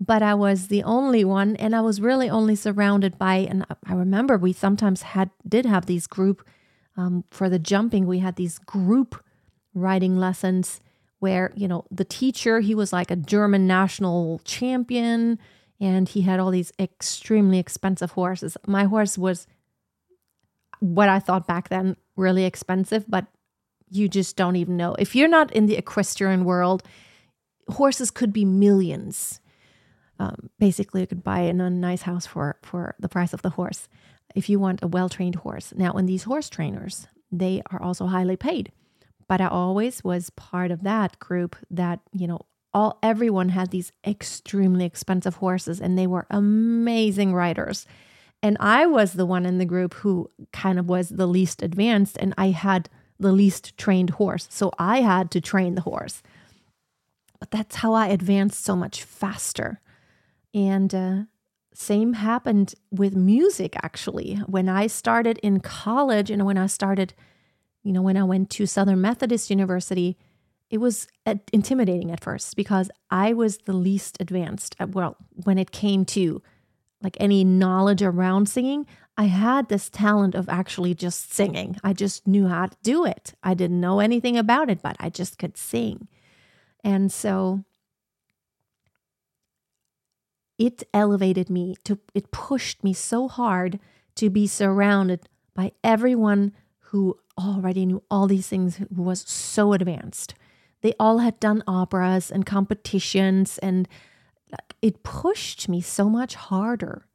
but 0.01 0.23
I 0.23 0.35
was 0.35 0.69
the 0.69 0.83
only 0.83 1.25
one 1.25 1.57
and 1.57 1.75
I 1.75 1.81
was 1.81 2.01
really 2.01 2.29
only 2.29 2.57
surrounded 2.57 3.19
by 3.19 3.37
and 3.37 3.65
I 3.87 3.95
remember 3.95 4.37
we 4.37 4.53
sometimes 4.53 5.03
had 5.03 5.31
did 5.49 5.67
have 5.67 5.87
these 5.87 6.07
group 6.07 6.47
um, 6.97 7.25
for 7.31 7.49
the 7.49 7.59
jumping 7.59 8.07
we 8.07 8.19
had 8.19 8.37
these 8.37 8.59
group 8.59 9.23
riding 9.73 10.19
lessons 10.19 10.81
where 11.21 11.53
you 11.55 11.69
know 11.69 11.85
the 11.91 12.05
teacher 12.05 12.61
he 12.61 12.75
was 12.75 12.93
like 12.93 13.11
a 13.11 13.17
German 13.17 13.67
national 13.67 14.41
champion 14.45 15.39
and 15.81 16.09
he 16.09 16.23
had 16.23 16.41
all 16.41 16.51
these 16.51 16.73
extremely 16.79 17.59
expensive 17.59 18.13
horses. 18.13 18.57
My 18.67 18.85
horse 18.85 19.19
was 19.19 19.47
what 20.81 21.09
I 21.09 21.19
thought 21.19 21.47
back 21.47 21.69
then 21.69 21.97
really 22.17 22.45
expensive, 22.45 23.05
but 23.09 23.27
you 23.91 24.09
just 24.09 24.37
don't 24.37 24.57
even 24.57 24.77
know. 24.77 24.95
If 24.99 25.15
you're 25.15 25.29
not 25.29 25.53
in 25.53 25.67
the 25.67 25.77
equestrian 25.77 26.45
world, 26.45 26.83
horses 27.69 28.11
could 28.11 28.33
be 28.33 28.45
millions. 28.45 29.41
um, 30.19 30.51
basically 30.59 31.01
you 31.01 31.07
could 31.07 31.25
buy 31.25 31.41
a 31.41 31.53
nice 31.53 32.03
house 32.03 32.27
for 32.27 32.57
for 32.63 32.95
the 33.01 33.09
price 33.09 33.33
of 33.35 33.43
the 33.43 33.51
horse 33.51 33.89
if 34.35 34.49
you 34.49 34.59
want 34.61 34.83
a 34.83 34.87
well-trained 34.89 35.37
horse. 35.37 35.73
Now 35.77 35.93
in 35.93 36.07
these 36.07 36.25
horse 36.25 36.49
trainers 36.49 37.07
they 37.33 37.63
are 37.71 37.83
also 37.83 38.07
highly 38.07 38.37
paid. 38.37 38.71
But 39.29 39.41
i 39.41 39.47
always 39.49 40.05
was 40.05 40.31
part 40.31 40.71
of 40.71 40.83
that 40.83 41.19
group 41.19 41.57
that 41.71 42.01
you 42.13 42.27
know 42.27 42.41
all 42.73 42.99
everyone 43.03 43.51
had 43.51 43.71
these 43.71 43.93
extremely 44.07 44.85
expensive 44.85 45.37
horses 45.37 45.81
and 45.81 45.97
they 45.99 46.07
were 46.07 46.27
amazing 46.31 47.33
riders. 47.35 47.87
And 48.43 48.57
i 48.61 48.87
was 48.87 49.13
the 49.15 49.27
one 49.27 49.47
in 49.47 49.59
the 49.59 49.65
group 49.75 49.95
who 49.95 50.31
kind 50.53 50.79
of 50.79 50.89
was 50.89 51.09
the 51.09 51.27
least 51.27 51.63
advanced 51.63 52.17
and 52.21 52.35
i 52.39 52.49
had 52.51 52.89
the 53.19 53.33
least 53.33 53.77
trained 53.77 54.11
horse. 54.11 54.47
So 54.51 54.71
i 54.79 55.01
had 55.01 55.31
to 55.33 55.41
train 55.41 55.75
the 55.75 55.83
horse 55.91 56.23
but 57.45 57.51
that's 57.51 57.77
how 57.77 57.93
i 57.93 58.07
advanced 58.09 58.65
so 58.65 58.75
much 58.75 59.03
faster 59.03 59.81
and 60.55 60.95
uh, 60.95 61.23
same 61.75 62.13
happened 62.13 62.75
with 62.93 63.17
music, 63.17 63.77
actually. 63.83 64.37
When 64.47 64.69
I 64.69 64.87
started 64.87 65.39
in 65.39 65.59
college 65.59 66.31
and 66.31 66.47
when 66.47 66.57
I 66.57 66.69
started, 66.69 67.15
you 67.83 67.93
know, 67.93 68.01
when 68.01 68.17
I 68.17 68.23
went 68.23 68.49
to 68.51 68.67
Southern 68.67 69.01
Methodist 69.01 69.51
University, 69.51 70.17
it 70.71 70.79
was 70.79 71.09
intimidating 71.53 72.13
at 72.13 72.23
first 72.23 72.55
because 72.55 72.91
I 73.11 73.33
was 73.33 73.59
the 73.59 73.73
least 73.73 74.17
advanced. 74.21 74.77
Well, 74.81 75.17
when 75.31 75.59
it 75.59 75.73
came 75.73 76.05
to 76.07 76.41
like 77.03 77.17
any 77.19 77.45
knowledge 77.45 78.03
around 78.03 78.49
singing, 78.49 78.87
I 79.17 79.25
had 79.25 79.69
this 79.69 79.91
talent 79.91 80.37
of 80.37 80.49
actually 80.49 80.95
just 80.95 81.33
singing. 81.33 81.77
I 81.83 81.93
just 81.93 82.27
knew 82.27 82.47
how 82.47 82.67
to 82.67 82.77
do 82.83 83.05
it. 83.05 83.35
I 83.43 83.55
didn't 83.55 83.81
know 83.81 83.99
anything 83.99 84.37
about 84.37 84.71
it, 84.71 84.81
but 84.81 84.97
I 85.01 85.11
just 85.11 85.39
could 85.39 85.57
sing. 85.57 86.09
And 86.85 87.11
so 87.11 87.65
it 90.59 90.85
elevated 90.93 91.51
me 91.51 91.77
to 91.85 91.99
it 92.15 92.31
pushed 92.31 92.85
me 92.85 92.93
so 92.93 93.27
hard 93.27 93.81
to 94.17 94.31
be 94.31 94.47
surrounded 94.47 95.29
by 95.55 95.73
everyone 95.83 96.53
who 96.91 97.19
already 97.39 97.87
knew 97.87 98.03
all 98.11 98.27
these 98.27 98.47
things 98.47 98.77
who 98.77 99.03
was 99.03 99.23
so 99.23 99.73
advanced. 99.73 100.35
They 100.83 100.95
all 101.01 101.19
had 101.19 101.41
done 101.41 101.65
operas 101.67 102.31
and 102.31 102.47
competitions 102.47 103.59
and 103.59 103.89
it 104.83 105.03
pushed 105.03 105.69
me 105.69 105.81
so 105.81 106.09
much 106.09 106.35
harder. 106.35 107.07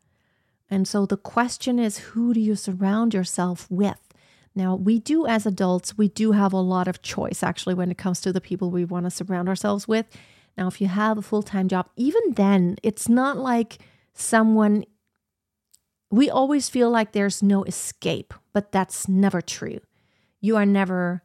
And 0.69 0.87
so 0.87 1.05
the 1.05 1.17
question 1.17 1.79
is 1.79 1.99
who 1.99 2.33
do 2.33 2.39
you 2.39 2.55
surround 2.55 3.13
yourself 3.13 3.67
with 3.69 4.08
now 4.55 4.75
we 4.75 4.99
do 4.99 5.25
as 5.27 5.45
adults 5.45 5.97
we 5.97 6.07
do 6.07 6.31
have 6.31 6.53
a 6.53 6.57
lot 6.57 6.87
of 6.87 7.01
choice 7.01 7.43
actually 7.43 7.73
when 7.73 7.91
it 7.91 7.97
comes 7.97 8.21
to 8.21 8.33
the 8.33 8.41
people 8.41 8.71
we 8.71 8.85
want 8.85 9.05
to 9.05 9.09
surround 9.09 9.47
ourselves 9.47 9.87
with 9.87 10.05
now, 10.59 10.67
if 10.67 10.81
you 10.81 10.87
have 10.87 11.17
a 11.17 11.21
full 11.21 11.41
time 11.41 11.69
job, 11.69 11.89
even 11.95 12.21
then, 12.33 12.75
it's 12.83 13.07
not 13.07 13.37
like 13.37 13.77
someone, 14.13 14.83
we 16.11 16.29
always 16.29 16.67
feel 16.67 16.89
like 16.89 17.13
there's 17.13 17.41
no 17.41 17.63
escape, 17.63 18.33
but 18.51 18.73
that's 18.73 19.07
never 19.07 19.39
true. 19.39 19.79
You 20.41 20.57
are 20.57 20.65
never 20.65 21.23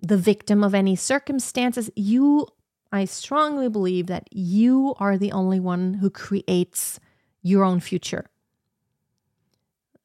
the 0.00 0.16
victim 0.16 0.62
of 0.62 0.76
any 0.76 0.94
circumstances. 0.94 1.90
You, 1.96 2.46
I 2.92 3.04
strongly 3.04 3.68
believe 3.68 4.06
that 4.06 4.28
you 4.30 4.94
are 5.00 5.18
the 5.18 5.32
only 5.32 5.58
one 5.58 5.94
who 5.94 6.08
creates 6.08 7.00
your 7.42 7.64
own 7.64 7.80
future. 7.80 8.30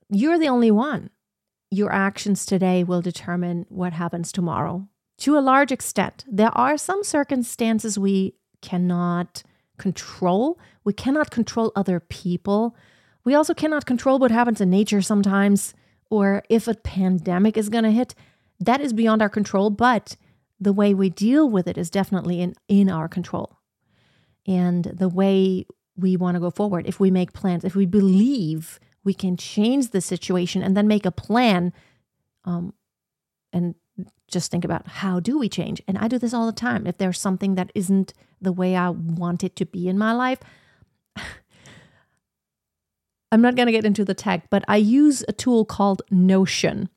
You're 0.10 0.40
the 0.40 0.50
only 0.50 0.72
one. 0.72 1.12
Your 1.74 1.92
actions 1.92 2.46
today 2.46 2.84
will 2.84 3.02
determine 3.02 3.66
what 3.68 3.94
happens 3.94 4.32
tomorrow 4.32 4.88
to 5.18 5.36
a 5.36 5.42
large 5.42 5.72
extent. 5.72 6.24
There 6.28 6.56
are 6.56 6.78
some 6.78 7.04
circumstances 7.04 7.98
we 7.98 8.36
cannot 8.62 9.42
control. 9.80 10.60
We 10.84 10.94
cannot 10.94 11.32
control 11.32 11.72
other 11.76 12.00
people. 12.00 12.76
We 13.26 13.34
also 13.34 13.56
cannot 13.56 13.88
control 13.88 14.20
what 14.20 14.30
happens 14.30 14.62
in 14.62 14.70
nature 14.70 15.02
sometimes, 15.02 15.74
or 16.12 16.44
if 16.48 16.68
a 16.68 16.76
pandemic 16.76 17.58
is 17.58 17.70
going 17.70 17.86
to 17.86 17.92
hit. 17.92 18.14
That 18.60 18.80
is 18.80 18.94
beyond 18.94 19.24
our 19.24 19.30
control, 19.30 19.72
but 19.72 20.16
the 20.60 20.74
way 20.74 20.94
we 20.94 21.10
deal 21.10 21.50
with 21.50 21.68
it 21.68 21.80
is 21.80 21.90
definitely 21.90 22.40
in, 22.40 22.54
in 22.68 22.88
our 22.88 23.08
control. 23.08 23.58
And 24.46 24.84
the 24.84 25.10
way 25.10 25.66
we 25.98 26.18
want 26.18 26.36
to 26.36 26.40
go 26.40 26.52
forward, 26.52 26.86
if 26.86 27.00
we 27.00 27.10
make 27.10 27.34
plans, 27.34 27.64
if 27.64 27.76
we 27.76 27.88
believe 27.88 28.80
we 29.04 29.14
can 29.14 29.38
change 29.38 29.92
the 29.92 30.02
situation 30.02 30.64
and 30.64 30.78
then 30.78 30.88
make 30.88 31.06
a 31.06 31.12
plan 31.12 31.74
um, 32.46 32.74
and 33.52 33.76
just 34.28 34.52
think 34.52 34.66
about 34.66 34.88
how 34.88 35.20
do 35.20 35.38
we 35.38 35.48
change? 35.48 35.82
And 35.88 35.98
I 35.98 36.08
do 36.08 36.18
this 36.18 36.34
all 36.34 36.46
the 36.46 36.52
time. 36.52 36.88
If 36.88 36.98
there's 36.98 37.20
something 37.20 37.56
that 37.56 37.72
isn't 37.76 38.14
the 38.42 38.52
way 38.52 38.76
I 38.76 38.90
want 38.90 39.44
it 39.44 39.56
to 39.58 39.66
be 39.66 39.88
in 39.88 39.98
my 39.98 40.12
life, 40.12 40.40
I'm 43.32 43.42
not 43.42 43.56
going 43.56 43.68
to 43.68 43.72
get 43.72 43.86
into 43.86 44.06
the 44.06 44.14
tech, 44.14 44.50
but 44.50 44.64
I 44.68 44.78
use 44.78 45.24
a 45.28 45.34
tool 45.34 45.66
called 45.66 46.02
Notion. 46.12 46.90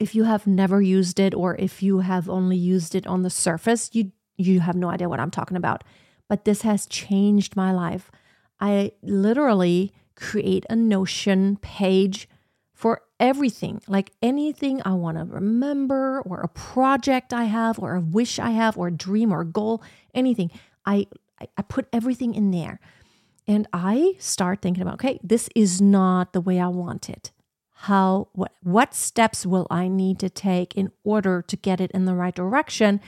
If 0.00 0.14
you 0.14 0.24
have 0.24 0.46
never 0.46 0.80
used 0.80 1.20
it 1.20 1.34
or 1.34 1.56
if 1.56 1.82
you 1.82 2.00
have 2.00 2.28
only 2.28 2.56
used 2.56 2.94
it 2.94 3.06
on 3.06 3.22
the 3.22 3.30
surface, 3.30 3.90
you 3.92 4.12
you 4.38 4.60
have 4.60 4.74
no 4.74 4.88
idea 4.88 5.08
what 5.08 5.20
I'm 5.20 5.30
talking 5.30 5.56
about. 5.56 5.84
But 6.28 6.44
this 6.44 6.62
has 6.62 6.86
changed 6.86 7.54
my 7.54 7.70
life. 7.70 8.10
I 8.58 8.92
literally 9.02 9.92
create 10.22 10.64
a 10.70 10.76
Notion 10.76 11.56
page 11.56 12.28
for 12.72 13.02
everything, 13.20 13.80
like 13.86 14.12
anything 14.22 14.80
I 14.84 14.92
want 14.92 15.18
to 15.18 15.24
remember, 15.24 16.20
or 16.22 16.40
a 16.40 16.48
project 16.48 17.32
I 17.32 17.44
have, 17.44 17.78
or 17.78 17.96
a 17.96 18.00
wish 18.00 18.38
I 18.38 18.50
have, 18.50 18.78
or 18.78 18.88
a 18.88 18.92
dream 18.92 19.32
or 19.32 19.42
a 19.42 19.46
goal, 19.46 19.82
anything. 20.14 20.50
I, 20.86 21.06
I 21.40 21.62
put 21.62 21.88
everything 21.92 22.34
in 22.34 22.50
there. 22.50 22.80
And 23.46 23.66
I 23.72 24.14
start 24.18 24.62
thinking 24.62 24.82
about, 24.82 24.94
okay, 24.94 25.18
this 25.22 25.48
is 25.54 25.80
not 25.80 26.32
the 26.32 26.40
way 26.40 26.60
I 26.60 26.68
want 26.68 27.10
it. 27.10 27.32
How, 27.72 28.28
what, 28.32 28.52
what 28.62 28.94
steps 28.94 29.44
will 29.44 29.66
I 29.70 29.88
need 29.88 30.20
to 30.20 30.30
take 30.30 30.76
in 30.76 30.92
order 31.02 31.42
to 31.42 31.56
get 31.56 31.80
it 31.80 31.90
in 31.90 32.04
the 32.04 32.14
right 32.14 32.34
direction? 32.34 33.00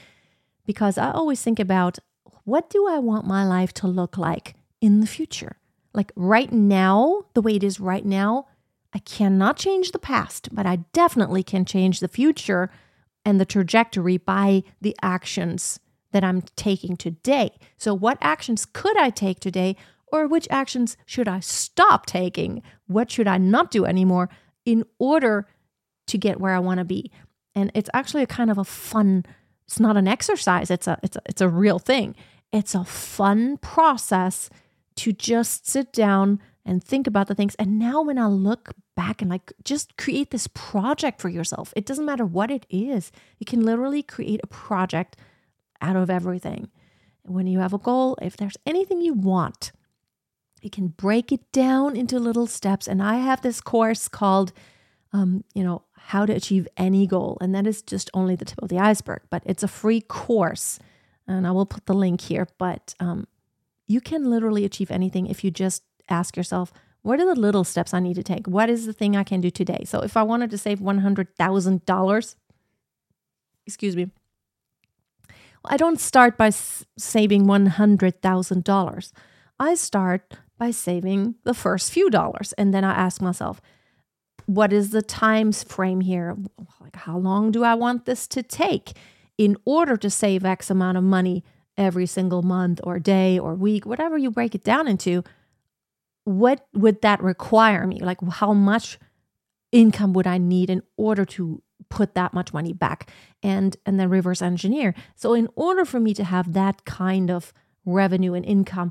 Because 0.66 0.98
I 0.98 1.12
always 1.12 1.42
think 1.42 1.60
about 1.60 1.98
what 2.44 2.70
do 2.70 2.88
I 2.88 2.98
want 2.98 3.26
my 3.26 3.44
life 3.46 3.72
to 3.74 3.86
look 3.86 4.18
like 4.18 4.54
in 4.80 5.00
the 5.00 5.06
future? 5.06 5.56
Like 5.94 6.12
right 6.16 6.52
now, 6.52 7.24
the 7.34 7.40
way 7.40 7.54
it 7.56 7.64
is 7.64 7.80
right 7.80 8.04
now, 8.04 8.48
I 8.92 8.98
cannot 8.98 9.56
change 9.56 9.92
the 9.92 9.98
past, 9.98 10.48
but 10.52 10.66
I 10.66 10.76
definitely 10.92 11.42
can 11.42 11.64
change 11.64 12.00
the 12.00 12.08
future 12.08 12.70
and 13.24 13.40
the 13.40 13.46
trajectory 13.46 14.18
by 14.18 14.64
the 14.80 14.96
actions 15.02 15.80
that 16.12 16.24
I'm 16.24 16.42
taking 16.56 16.96
today. 16.96 17.52
So, 17.76 17.94
what 17.94 18.18
actions 18.20 18.66
could 18.66 18.96
I 18.98 19.10
take 19.10 19.40
today, 19.40 19.76
or 20.06 20.28
which 20.28 20.46
actions 20.50 20.96
should 21.06 21.26
I 21.26 21.40
stop 21.40 22.06
taking? 22.06 22.62
What 22.86 23.10
should 23.10 23.26
I 23.26 23.38
not 23.38 23.70
do 23.70 23.84
anymore 23.84 24.28
in 24.64 24.84
order 24.98 25.48
to 26.06 26.18
get 26.18 26.40
where 26.40 26.54
I 26.54 26.60
want 26.60 26.78
to 26.78 26.84
be? 26.84 27.10
And 27.54 27.70
it's 27.74 27.90
actually 27.94 28.22
a 28.22 28.28
kind 28.28 28.50
of 28.50 28.58
a 28.58 28.64
fun. 28.64 29.24
It's 29.66 29.80
not 29.80 29.96
an 29.96 30.06
exercise. 30.06 30.70
It's 30.70 30.86
a 30.86 30.98
it's 31.02 31.16
a, 31.16 31.22
it's 31.26 31.40
a 31.40 31.48
real 31.48 31.78
thing. 31.78 32.14
It's 32.52 32.76
a 32.76 32.84
fun 32.84 33.56
process 33.56 34.50
to 34.96 35.12
just 35.12 35.68
sit 35.68 35.92
down 35.92 36.40
and 36.64 36.82
think 36.82 37.06
about 37.06 37.28
the 37.28 37.34
things. 37.34 37.54
And 37.56 37.78
now 37.78 38.02
when 38.02 38.18
I 38.18 38.26
look 38.26 38.72
back 38.96 39.20
and 39.20 39.30
like 39.30 39.52
just 39.64 39.96
create 39.96 40.30
this 40.30 40.46
project 40.48 41.20
for 41.20 41.28
yourself, 41.28 41.72
it 41.76 41.86
doesn't 41.86 42.06
matter 42.06 42.24
what 42.24 42.50
it 42.50 42.66
is. 42.70 43.12
You 43.38 43.46
can 43.46 43.62
literally 43.62 44.02
create 44.02 44.40
a 44.42 44.48
project 44.48 45.16
out 45.80 45.96
of 45.96 46.10
everything. 46.10 46.70
When 47.22 47.46
you 47.46 47.58
have 47.58 47.74
a 47.74 47.78
goal, 47.78 48.16
if 48.22 48.36
there's 48.36 48.56
anything 48.66 49.00
you 49.00 49.14
want, 49.14 49.72
you 50.62 50.70
can 50.70 50.88
break 50.88 51.30
it 51.30 51.52
down 51.52 51.96
into 51.96 52.18
little 52.18 52.46
steps. 52.46 52.86
And 52.86 53.02
I 53.02 53.16
have 53.16 53.42
this 53.42 53.60
course 53.60 54.08
called, 54.08 54.52
um, 55.12 55.44
you 55.54 55.62
know, 55.62 55.82
how 55.92 56.26
to 56.26 56.32
achieve 56.32 56.68
any 56.76 57.06
goal. 57.06 57.36
And 57.40 57.54
that 57.54 57.66
is 57.66 57.82
just 57.82 58.10
only 58.14 58.36
the 58.36 58.44
tip 58.44 58.62
of 58.62 58.68
the 58.68 58.78
iceberg, 58.78 59.22
but 59.30 59.42
it's 59.44 59.62
a 59.62 59.68
free 59.68 60.00
course. 60.00 60.78
And 61.26 61.46
I 61.46 61.50
will 61.50 61.66
put 61.66 61.86
the 61.86 61.94
link 61.94 62.20
here. 62.20 62.46
But 62.58 62.94
um, 63.00 63.26
you 63.86 64.00
can 64.00 64.30
literally 64.30 64.64
achieve 64.64 64.90
anything 64.90 65.26
if 65.26 65.44
you 65.44 65.50
just 65.50 65.82
ask 66.08 66.36
yourself, 66.36 66.72
what 67.02 67.20
are 67.20 67.34
the 67.34 67.40
little 67.40 67.64
steps 67.64 67.92
I 67.92 68.00
need 68.00 68.14
to 68.14 68.22
take? 68.22 68.46
What 68.46 68.70
is 68.70 68.86
the 68.86 68.92
thing 68.92 69.16
I 69.16 69.24
can 69.24 69.40
do 69.40 69.50
today? 69.50 69.84
So 69.84 70.00
if 70.00 70.16
I 70.16 70.22
wanted 70.22 70.50
to 70.50 70.58
save 70.58 70.80
$100,000, 70.80 72.34
excuse 73.66 73.96
me, 73.96 74.10
I 75.66 75.76
don't 75.76 76.00
start 76.00 76.36
by 76.36 76.50
saving 76.50 77.46
$100,000. 77.46 79.12
I 79.58 79.74
start 79.74 80.36
by 80.58 80.70
saving 80.70 81.34
the 81.44 81.54
first 81.54 81.92
few 81.92 82.10
dollars. 82.10 82.52
And 82.54 82.72
then 82.72 82.84
I 82.84 82.92
ask 82.92 83.20
myself, 83.20 83.60
what 84.46 84.72
is 84.72 84.90
the 84.90 85.02
time 85.02 85.52
frame 85.52 86.00
here? 86.00 86.36
Like, 86.80 86.96
how 86.96 87.18
long 87.18 87.50
do 87.50 87.64
I 87.64 87.74
want 87.74 88.04
this 88.04 88.26
to 88.28 88.42
take 88.42 88.92
in 89.38 89.56
order 89.64 89.96
to 89.96 90.10
save 90.10 90.44
X 90.44 90.70
amount 90.70 90.98
of 90.98 91.04
money 91.04 91.44
every 91.76 92.06
single 92.06 92.42
month 92.42 92.80
or 92.84 92.98
day 92.98 93.38
or 93.38 93.54
week, 93.54 93.84
whatever 93.86 94.16
you 94.16 94.30
break 94.30 94.54
it 94.54 94.64
down 94.64 94.88
into? 94.88 95.22
what 96.24 96.66
would 96.72 97.02
that 97.02 97.22
require 97.22 97.86
me? 97.86 98.00
Like, 98.00 98.18
how 98.22 98.52
much 98.54 98.98
income 99.72 100.12
would 100.14 100.26
I 100.26 100.38
need 100.38 100.70
in 100.70 100.82
order 100.96 101.24
to 101.24 101.62
put 101.90 102.14
that 102.14 102.32
much 102.32 102.52
money 102.54 102.72
back 102.72 103.10
and 103.42 103.76
and 103.84 104.00
then 104.00 104.08
reverse 104.08 104.40
engineer 104.40 104.94
so 105.16 105.34
in 105.34 105.48
order 105.54 105.84
for 105.84 106.00
me 106.00 106.14
to 106.14 106.24
have 106.24 106.52
that 106.54 106.84
kind 106.84 107.30
of 107.30 107.52
revenue 107.84 108.32
and 108.32 108.44
income 108.44 108.90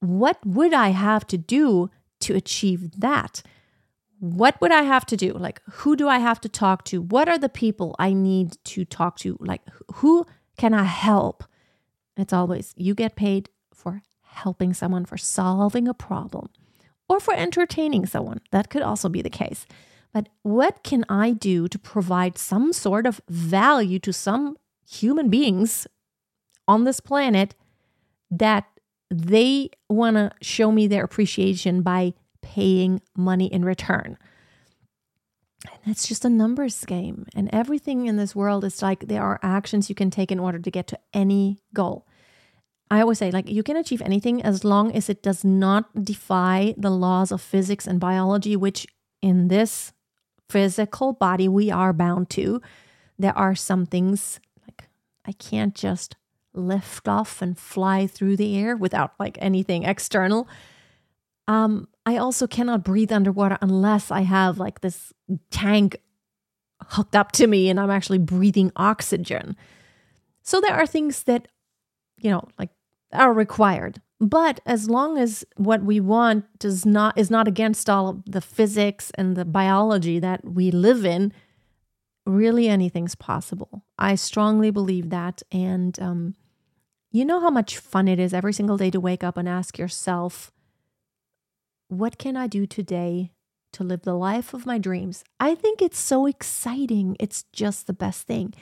what 0.00 0.38
would 0.44 0.74
I 0.74 0.88
have 0.88 1.26
to 1.28 1.38
do 1.38 1.90
to 2.20 2.34
achieve 2.34 3.00
that? 3.00 3.42
What 4.18 4.60
would 4.60 4.72
I 4.72 4.82
have 4.82 5.06
to 5.06 5.16
do? 5.16 5.32
Like, 5.32 5.62
who 5.70 5.96
do 5.96 6.08
I 6.08 6.18
have 6.18 6.40
to 6.42 6.48
talk 6.48 6.84
to? 6.86 7.00
What 7.00 7.28
are 7.28 7.38
the 7.38 7.48
people 7.48 7.96
I 7.98 8.12
need 8.12 8.56
to 8.64 8.84
talk 8.84 9.16
to? 9.18 9.36
Like, 9.40 9.62
who 9.96 10.26
can 10.56 10.74
I 10.74 10.84
help? 10.84 11.44
It's 12.20 12.32
always 12.32 12.74
you 12.76 12.94
get 12.94 13.16
paid 13.16 13.48
for 13.72 14.02
helping 14.22 14.74
someone, 14.74 15.04
for 15.04 15.16
solving 15.16 15.88
a 15.88 15.94
problem, 15.94 16.50
or 17.08 17.20
for 17.20 17.34
entertaining 17.34 18.06
someone. 18.06 18.40
That 18.52 18.70
could 18.70 18.82
also 18.82 19.08
be 19.08 19.22
the 19.22 19.30
case. 19.30 19.66
But 20.12 20.28
what 20.42 20.82
can 20.82 21.04
I 21.08 21.32
do 21.32 21.68
to 21.68 21.78
provide 21.78 22.36
some 22.36 22.72
sort 22.72 23.06
of 23.06 23.20
value 23.28 23.98
to 24.00 24.12
some 24.12 24.56
human 24.88 25.28
beings 25.28 25.86
on 26.66 26.84
this 26.84 27.00
planet 27.00 27.54
that 28.30 28.66
they 29.10 29.70
want 29.88 30.16
to 30.16 30.30
show 30.40 30.70
me 30.70 30.86
their 30.86 31.04
appreciation 31.04 31.82
by 31.82 32.14
paying 32.42 33.00
money 33.16 33.46
in 33.46 33.64
return. 33.64 34.16
And 35.64 35.80
that's 35.84 36.08
just 36.08 36.24
a 36.24 36.30
numbers 36.30 36.84
game. 36.84 37.26
And 37.34 37.50
everything 37.52 38.06
in 38.06 38.16
this 38.16 38.34
world 38.34 38.64
is 38.64 38.82
like 38.82 39.08
there 39.08 39.22
are 39.22 39.40
actions 39.42 39.88
you 39.88 39.94
can 39.94 40.10
take 40.10 40.32
in 40.32 40.38
order 40.38 40.58
to 40.58 40.70
get 40.70 40.86
to 40.88 40.98
any 41.12 41.58
goal. 41.74 42.06
I 42.90 43.00
always 43.00 43.18
say, 43.18 43.30
like, 43.30 43.48
you 43.48 43.62
can 43.62 43.76
achieve 43.76 44.02
anything 44.02 44.42
as 44.42 44.64
long 44.64 44.92
as 44.92 45.08
it 45.08 45.22
does 45.22 45.44
not 45.44 46.04
defy 46.04 46.74
the 46.76 46.90
laws 46.90 47.30
of 47.30 47.40
physics 47.40 47.86
and 47.86 48.00
biology, 48.00 48.56
which 48.56 48.86
in 49.22 49.48
this 49.48 49.92
physical 50.48 51.12
body 51.12 51.48
we 51.48 51.70
are 51.70 51.92
bound 51.92 52.28
to. 52.30 52.60
There 53.18 53.36
are 53.36 53.54
some 53.54 53.86
things 53.86 54.40
like 54.66 54.88
I 55.24 55.32
can't 55.32 55.74
just 55.74 56.16
lift 56.52 57.06
off 57.06 57.40
and 57.40 57.56
fly 57.56 58.08
through 58.08 58.36
the 58.36 58.58
air 58.58 58.76
without 58.76 59.12
like 59.20 59.38
anything 59.40 59.84
external. 59.84 60.48
Um, 61.46 61.88
I 62.04 62.16
also 62.16 62.46
cannot 62.46 62.82
breathe 62.82 63.12
underwater 63.12 63.58
unless 63.60 64.10
I 64.10 64.22
have 64.22 64.58
like 64.58 64.80
this 64.80 65.12
tank 65.50 65.96
hooked 66.88 67.14
up 67.14 67.30
to 67.32 67.46
me 67.46 67.68
and 67.68 67.78
I'm 67.78 67.90
actually 67.90 68.18
breathing 68.18 68.72
oxygen. 68.74 69.56
So 70.42 70.60
there 70.60 70.74
are 70.74 70.86
things 70.86 71.24
that, 71.24 71.46
you 72.18 72.30
know, 72.30 72.48
like 72.58 72.70
are 73.12 73.32
required. 73.32 74.00
But 74.20 74.60
as 74.66 74.90
long 74.90 75.16
as 75.16 75.44
what 75.56 75.82
we 75.82 75.98
want 75.98 76.44
does 76.58 76.84
not 76.84 77.16
is 77.16 77.30
not 77.30 77.48
against 77.48 77.88
all 77.88 78.22
the 78.26 78.42
physics 78.42 79.10
and 79.16 79.36
the 79.36 79.46
biology 79.46 80.18
that 80.18 80.44
we 80.44 80.70
live 80.70 81.06
in, 81.06 81.32
really 82.26 82.68
anything's 82.68 83.14
possible. 83.14 83.84
I 83.98 84.14
strongly 84.16 84.70
believe 84.70 85.08
that. 85.10 85.42
And 85.50 85.98
um, 86.00 86.34
you 87.10 87.24
know 87.24 87.40
how 87.40 87.50
much 87.50 87.78
fun 87.78 88.08
it 88.08 88.18
is 88.18 88.34
every 88.34 88.52
single 88.52 88.76
day 88.76 88.90
to 88.90 89.00
wake 89.00 89.24
up 89.24 89.38
and 89.38 89.48
ask 89.48 89.78
yourself, 89.78 90.52
what 91.88 92.18
can 92.18 92.36
I 92.36 92.46
do 92.46 92.66
today 92.66 93.32
to 93.72 93.84
live 93.84 94.02
the 94.02 94.14
life 94.14 94.52
of 94.52 94.66
my 94.66 94.78
dreams? 94.78 95.24
I 95.40 95.54
think 95.54 95.80
it's 95.80 95.98
so 95.98 96.26
exciting. 96.26 97.16
It's 97.18 97.44
just 97.52 97.86
the 97.86 97.92
best 97.92 98.26
thing. 98.26 98.54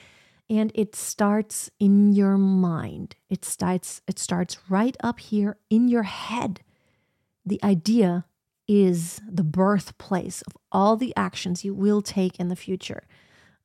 And 0.50 0.72
it 0.74 0.96
starts 0.96 1.70
in 1.78 2.12
your 2.12 2.38
mind. 2.38 3.16
It 3.28 3.44
starts 3.44 4.00
it 4.08 4.18
starts 4.18 4.58
right 4.68 4.96
up 5.02 5.20
here 5.20 5.58
in 5.68 5.88
your 5.88 6.04
head. 6.04 6.60
The 7.44 7.60
idea 7.62 8.24
is 8.66 9.20
the 9.26 9.44
birthplace 9.44 10.42
of 10.42 10.56
all 10.70 10.96
the 10.96 11.14
actions 11.16 11.64
you 11.64 11.74
will 11.74 12.02
take 12.02 12.38
in 12.38 12.48
the 12.48 12.56
future. 12.56 13.02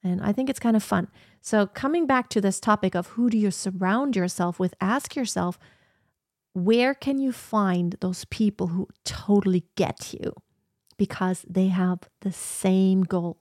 And 0.01 0.21
I 0.21 0.31
think 0.31 0.49
it's 0.49 0.59
kind 0.59 0.75
of 0.75 0.83
fun. 0.83 1.07
So, 1.41 1.67
coming 1.67 2.07
back 2.07 2.29
to 2.29 2.41
this 2.41 2.59
topic 2.59 2.95
of 2.95 3.07
who 3.07 3.29
do 3.29 3.37
you 3.37 3.51
surround 3.51 4.15
yourself 4.15 4.59
with, 4.59 4.73
ask 4.79 5.15
yourself, 5.15 5.57
where 6.53 6.93
can 6.93 7.19
you 7.19 7.31
find 7.31 7.95
those 7.99 8.25
people 8.25 8.67
who 8.67 8.87
totally 9.03 9.65
get 9.75 10.13
you 10.13 10.33
because 10.97 11.45
they 11.49 11.67
have 11.67 11.99
the 12.21 12.31
same 12.31 13.03
goal? 13.03 13.37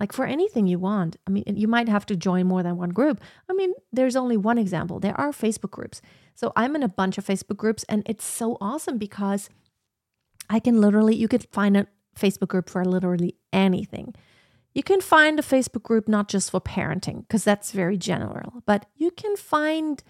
Like 0.00 0.12
for 0.14 0.24
anything 0.24 0.66
you 0.66 0.78
want, 0.78 1.16
I 1.26 1.30
mean, 1.30 1.44
you 1.46 1.68
might 1.68 1.88
have 1.88 2.06
to 2.06 2.16
join 2.16 2.46
more 2.46 2.62
than 2.62 2.78
one 2.78 2.88
group. 2.88 3.20
I 3.50 3.52
mean, 3.52 3.74
there's 3.92 4.16
only 4.16 4.38
one 4.38 4.56
example. 4.56 4.98
There 4.98 5.18
are 5.20 5.30
Facebook 5.30 5.70
groups. 5.70 6.00
So 6.34 6.52
I'm 6.56 6.74
in 6.74 6.82
a 6.82 6.88
bunch 6.88 7.18
of 7.18 7.26
Facebook 7.26 7.58
groups, 7.58 7.84
and 7.86 8.02
it's 8.06 8.24
so 8.24 8.56
awesome 8.62 8.96
because 8.96 9.50
I 10.48 10.58
can 10.58 10.80
literally, 10.80 11.14
you 11.14 11.28
could 11.28 11.46
find 11.52 11.76
a 11.76 11.86
Facebook 12.18 12.48
group 12.48 12.70
for 12.70 12.82
literally 12.82 13.36
anything. 13.52 14.14
You 14.72 14.82
can 14.82 15.02
find 15.02 15.38
a 15.38 15.42
Facebook 15.42 15.82
group 15.82 16.08
not 16.08 16.28
just 16.28 16.50
for 16.50 16.60
parenting, 16.60 17.20
because 17.20 17.44
that's 17.44 17.72
very 17.72 17.98
general, 17.98 18.62
but 18.64 18.86
you 18.96 19.10
can 19.10 19.36
find 19.36 20.02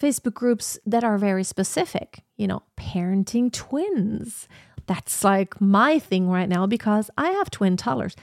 Facebook 0.00 0.34
groups 0.34 0.78
that 0.86 1.04
are 1.04 1.18
very 1.18 1.44
specific, 1.44 2.22
you 2.36 2.46
know, 2.46 2.62
parenting 2.78 3.52
twins. 3.52 4.48
That's 4.90 5.22
like 5.22 5.60
my 5.60 6.00
thing 6.00 6.28
right 6.28 6.48
now 6.48 6.66
because 6.66 7.12
I 7.16 7.28
have 7.30 7.48
twin 7.48 7.76
toddlers. 7.76 8.16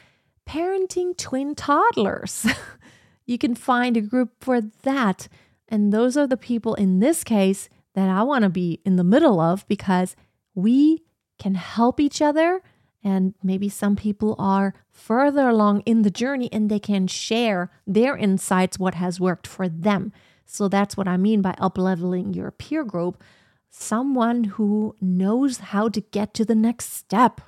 Parenting 0.45 1.15
twin 1.15 1.55
toddlers. 1.55 2.45
you 3.25 3.37
can 3.37 3.55
find 3.55 3.95
a 3.95 4.01
group 4.01 4.31
for 4.41 4.59
that. 4.59 5.29
And 5.69 5.93
those 5.93 6.17
are 6.17 6.27
the 6.27 6.35
people 6.35 6.75
in 6.75 6.99
this 6.99 7.23
case 7.23 7.69
that 7.95 8.09
I 8.09 8.21
want 8.23 8.43
to 8.43 8.49
be 8.49 8.81
in 8.83 8.97
the 8.97 9.05
middle 9.05 9.39
of 9.39 9.65
because 9.69 10.17
we 10.55 11.03
can 11.39 11.55
help 11.55 12.01
each 12.01 12.21
other 12.21 12.61
and 13.01 13.33
maybe 13.41 13.69
some 13.69 13.95
people 13.95 14.35
are 14.37 14.73
further 14.91 15.47
along 15.47 15.83
in 15.85 16.01
the 16.01 16.11
journey 16.11 16.49
and 16.51 16.69
they 16.69 16.79
can 16.79 17.07
share 17.07 17.71
their 17.85 18.17
insights, 18.17 18.77
what 18.77 18.95
has 18.95 19.21
worked 19.21 19.47
for 19.47 19.69
them. 19.69 20.11
So 20.45 20.67
that's 20.67 20.97
what 20.97 21.07
I 21.07 21.15
mean 21.15 21.41
by 21.41 21.55
up 21.59 21.77
leveling 21.77 22.33
your 22.33 22.51
peer 22.51 22.83
group. 22.83 23.23
Someone 23.69 24.43
who 24.45 24.95
knows 25.01 25.57
how 25.57 25.89
to 25.89 26.01
get 26.01 26.33
to 26.35 26.45
the 26.45 26.55
next 26.55 26.93
step. 26.93 27.41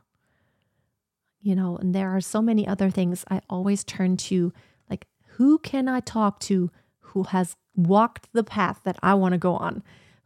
You 1.41 1.55
know, 1.55 1.77
and 1.77 1.95
there 1.95 2.09
are 2.09 2.21
so 2.21 2.41
many 2.41 2.67
other 2.67 2.89
things 2.89 3.23
I 3.29 3.41
always 3.49 3.83
turn 3.83 4.17
to 4.17 4.53
like, 4.89 5.07
who 5.35 5.57
can 5.59 5.87
I 5.87 6.01
talk 6.01 6.39
to 6.41 6.69
who 6.99 7.23
has 7.23 7.55
walked 7.75 8.27
the 8.33 8.43
path 8.43 8.81
that 8.83 8.99
I 9.01 9.13
want 9.13 9.33
to 9.33 9.37
go 9.37 9.55
on? 9.55 9.83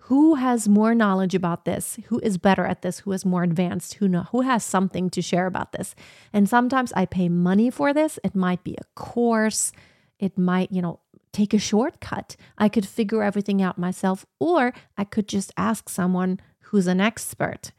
who 0.08 0.36
has 0.36 0.68
more 0.68 0.94
knowledge 0.94 1.34
about 1.34 1.64
this? 1.64 1.98
Who 2.08 2.20
is 2.20 2.38
better 2.38 2.66
at 2.66 2.82
this? 2.82 3.00
Who 3.00 3.14
is 3.14 3.24
more 3.24 3.44
advanced? 3.44 3.96
Who 3.96 4.10
know 4.10 4.24
who 4.32 4.42
has 4.42 4.62
something 4.64 5.10
to 5.12 5.22
share 5.22 5.46
about 5.46 5.72
this? 5.72 5.96
And 6.34 6.50
sometimes 6.50 6.92
i 6.94 7.06
pay 7.06 7.30
money 7.30 7.70
for 7.70 7.94
this. 7.94 8.20
It 8.22 8.36
might 8.36 8.66
be 8.66 8.76
a 8.76 9.00
course. 9.00 9.72
It 10.20 10.38
might 10.38 10.74
you 10.74 10.82
know 10.82 11.00
take 11.34 11.54
a 11.54 11.60
shortcut 11.60 12.36
i 12.58 12.70
could 12.70 12.88
figure 12.88 13.22
everything 13.22 13.62
out 13.62 13.78
myself 13.78 14.26
or 14.40 14.74
i 14.98 15.04
could 15.04 15.28
just 15.28 15.52
ask 15.58 15.90
someone 15.90 16.40
who's 16.66 16.88
an 16.88 17.02
expert 17.02 17.72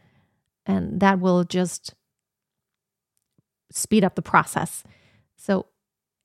and 0.67 1.01
that 1.01 1.21
will 1.21 1.45
just 1.45 1.95
speed 3.71 4.05
up 4.05 4.15
the 4.15 4.23
process 4.23 4.83
so 5.37 5.67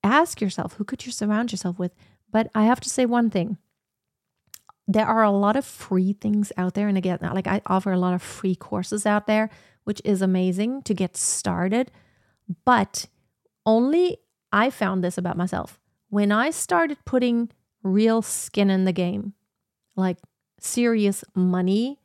ask 0.04 0.42
yourself 0.42 0.74
who 0.74 0.84
could 0.84 1.06
you 1.06 1.12
surround 1.12 1.52
yourself 1.52 1.80
with 1.80 1.94
but 2.32 2.50
i 2.54 2.65
have 2.65 2.80
to 2.80 2.89
say 2.89 3.06
one 3.06 3.30
thing 3.30 3.58
there 4.89 5.06
are 5.06 5.24
a 5.24 5.30
lot 5.30 5.56
of 5.56 5.65
free 5.65 6.13
things 6.13 6.52
out 6.58 6.74
there. 6.74 6.88
And 6.88 6.98
again, 6.98 7.20
like 7.22 7.46
I 7.46 7.62
offer 7.68 7.92
a 7.92 8.00
lot 8.00 8.15
of 8.15 8.24
free 8.24 8.56
courses 8.56 9.06
out 9.06 9.28
there, 9.28 9.52
which 9.84 10.02
is 10.04 10.24
amazing 10.24 10.82
to 10.84 10.96
get 10.96 11.15
started. 11.15 11.92
But 12.65 13.06
only 13.68 14.18
I 14.52 14.72
found 14.72 15.04
this 15.04 15.15
about 15.15 15.38
myself. 15.38 15.79
When 16.10 16.32
I 16.32 16.50
started 16.50 16.98
putting 17.06 17.50
real 17.84 18.22
skin 18.22 18.69
in 18.69 18.86
the 18.86 18.91
game, 18.91 19.34
like 19.95 20.17
serious 20.60 21.24
money, 21.36 22.00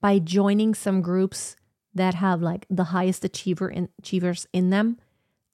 by 0.00 0.18
joining 0.18 0.74
some 0.74 1.00
groups 1.00 1.56
that 1.94 2.14
have 2.14 2.42
like 2.42 2.66
the 2.68 2.84
highest 2.84 3.24
achiever 3.24 3.68
in, 3.68 3.88
achievers 3.98 4.46
in 4.52 4.70
them, 4.70 4.98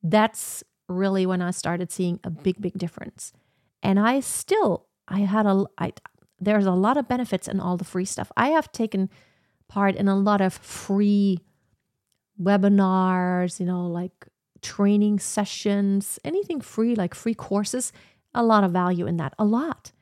that's 0.03 0.65
really 0.89 1.25
when 1.27 1.41
I 1.41 1.53
started 1.53 1.93
seeing 1.93 2.19
a 2.25 2.31
big, 2.31 2.61
big 2.61 2.77
difference. 2.77 3.33
And 3.83 3.99
I 3.99 4.21
still, 4.21 4.87
I 5.09 5.21
had 5.21 5.47
a, 5.47 5.65
I, 5.79 5.93
there's 6.41 6.67
a 6.67 6.73
lot 6.73 6.97
of 6.97 7.09
benefits 7.09 7.49
in 7.49 7.61
all 7.61 7.77
the 7.77 7.85
free 7.85 8.05
stuff. 8.05 8.33
I 8.37 8.49
have 8.49 8.73
taken 8.73 9.09
part 9.69 9.95
in 9.95 10.09
a 10.09 10.17
lot 10.17 10.41
of 10.41 10.53
free 10.53 11.39
webinars, 12.41 13.61
you 13.61 13.67
know, 13.67 13.87
like 13.87 14.27
training 14.63 15.19
sessions, 15.19 16.19
anything 16.25 16.61
free, 16.61 16.95
like 16.95 17.15
free 17.15 17.35
courses, 17.35 17.93
a 18.35 18.43
lot 18.43 18.65
of 18.65 18.73
value 18.73 19.07
in 19.07 19.17
that, 19.19 19.35
a 19.39 19.45
lot. 19.45 19.93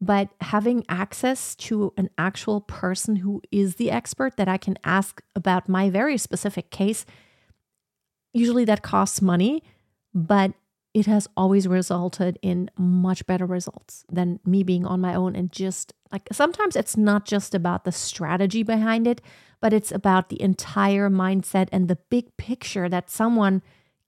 But 0.00 0.28
having 0.40 0.84
access 0.88 1.54
to 1.56 1.92
an 1.96 2.10
actual 2.18 2.60
person 2.60 3.16
who 3.16 3.42
is 3.50 3.76
the 3.76 3.90
expert 3.90 4.36
that 4.36 4.48
I 4.48 4.58
can 4.58 4.78
ask 4.84 5.22
about 5.34 5.68
my 5.68 5.90
very 5.90 6.18
specific 6.18 6.70
case, 6.70 7.06
usually 8.32 8.64
that 8.66 8.82
costs 8.82 9.22
money, 9.22 9.62
but 10.12 10.52
it 10.92 11.06
has 11.06 11.28
always 11.36 11.68
resulted 11.68 12.38
in 12.40 12.70
much 12.78 13.26
better 13.26 13.44
results 13.44 14.04
than 14.10 14.40
me 14.46 14.62
being 14.62 14.86
on 14.86 14.98
my 14.98 15.14
own 15.14 15.36
and 15.36 15.52
just 15.52 15.92
like 16.10 16.26
sometimes 16.32 16.74
it's 16.74 16.96
not 16.96 17.26
just 17.26 17.54
about 17.54 17.84
the 17.84 17.92
strategy 17.92 18.62
behind 18.62 19.06
it, 19.06 19.20
but 19.60 19.74
it's 19.74 19.92
about 19.92 20.30
the 20.30 20.40
entire 20.40 21.10
mindset 21.10 21.68
and 21.70 21.88
the 21.88 21.98
big 22.08 22.34
picture 22.38 22.88
that 22.88 23.10
someone 23.10 23.62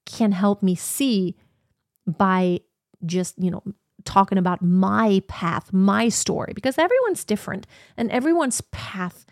can 0.09 0.33
help 0.33 0.63
me 0.63 0.75
see 0.75 1.37
by 2.07 2.61
just, 3.05 3.39
you 3.39 3.51
know, 3.51 3.63
talking 4.05 4.39
about 4.39 4.63
my 4.63 5.23
path, 5.29 5.73
my 5.73 6.09
story, 6.09 6.53
because 6.55 6.79
everyone's 6.79 7.25
different 7.25 7.67
and 7.97 8.11
everyone's 8.11 8.61
path 8.73 9.27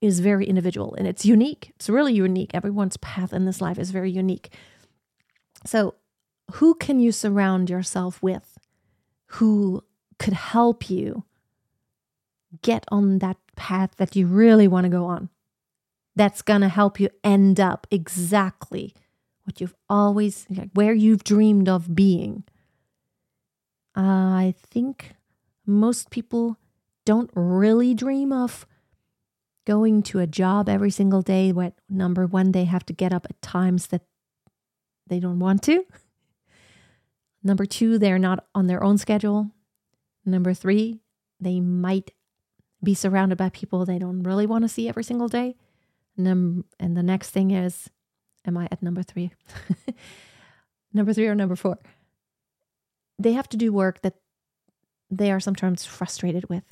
is 0.00 0.20
very 0.20 0.46
individual 0.46 0.94
and 0.94 1.06
it's 1.06 1.24
unique. 1.24 1.72
It's 1.76 1.88
really 1.88 2.14
unique. 2.14 2.50
Everyone's 2.54 2.96
path 2.96 3.32
in 3.32 3.44
this 3.44 3.60
life 3.60 3.78
is 3.78 3.90
very 3.90 4.10
unique. 4.10 4.52
So, 5.66 5.94
who 6.54 6.74
can 6.74 7.00
you 7.00 7.10
surround 7.12 7.70
yourself 7.70 8.22
with 8.22 8.58
who 9.26 9.82
could 10.18 10.34
help 10.34 10.90
you 10.90 11.24
get 12.62 12.84
on 12.88 13.18
that 13.20 13.38
path 13.56 13.96
that 13.96 14.14
you 14.14 14.26
really 14.26 14.68
want 14.68 14.84
to 14.84 14.90
go 14.90 15.06
on? 15.06 15.30
That's 16.16 16.42
going 16.42 16.60
to 16.60 16.68
help 16.68 17.00
you 17.00 17.08
end 17.22 17.58
up 17.58 17.86
exactly 17.90 18.94
what 19.44 19.60
you've 19.60 19.74
always, 19.88 20.46
like, 20.50 20.70
where 20.74 20.94
you've 20.94 21.24
dreamed 21.24 21.68
of 21.68 21.94
being. 21.94 22.44
Uh, 23.96 24.00
I 24.00 24.54
think 24.58 25.14
most 25.66 26.10
people 26.10 26.58
don't 27.04 27.30
really 27.34 27.94
dream 27.94 28.32
of 28.32 28.66
going 29.66 30.02
to 30.02 30.18
a 30.18 30.26
job 30.26 30.68
every 30.68 30.90
single 30.90 31.22
day 31.22 31.52
where 31.52 31.72
number 31.88 32.26
one 32.26 32.52
they 32.52 32.64
have 32.64 32.84
to 32.86 32.92
get 32.92 33.12
up 33.12 33.26
at 33.28 33.40
times 33.40 33.88
that 33.88 34.02
they 35.06 35.20
don't 35.20 35.38
want 35.38 35.62
to. 35.62 35.84
Number 37.42 37.66
two 37.66 37.98
they're 37.98 38.18
not 38.18 38.46
on 38.54 38.66
their 38.66 38.82
own 38.82 38.98
schedule. 38.98 39.50
Number 40.24 40.54
three 40.54 41.00
they 41.40 41.60
might 41.60 42.12
be 42.82 42.94
surrounded 42.94 43.38
by 43.38 43.48
people 43.50 43.84
they 43.84 43.98
don't 43.98 44.22
really 44.22 44.46
want 44.46 44.62
to 44.62 44.68
see 44.68 44.88
every 44.88 45.04
single 45.04 45.28
day. 45.28 45.56
And, 46.16 46.26
then, 46.26 46.64
and 46.78 46.96
the 46.96 47.02
next 47.02 47.30
thing 47.30 47.50
is 47.50 47.90
am 48.44 48.56
i 48.56 48.68
at 48.70 48.82
number 48.82 49.02
three 49.02 49.32
number 50.92 51.12
three 51.12 51.26
or 51.26 51.34
number 51.34 51.56
four 51.56 51.78
they 53.18 53.32
have 53.32 53.48
to 53.48 53.56
do 53.56 53.72
work 53.72 54.02
that 54.02 54.16
they 55.10 55.30
are 55.30 55.40
sometimes 55.40 55.84
frustrated 55.84 56.48
with 56.48 56.64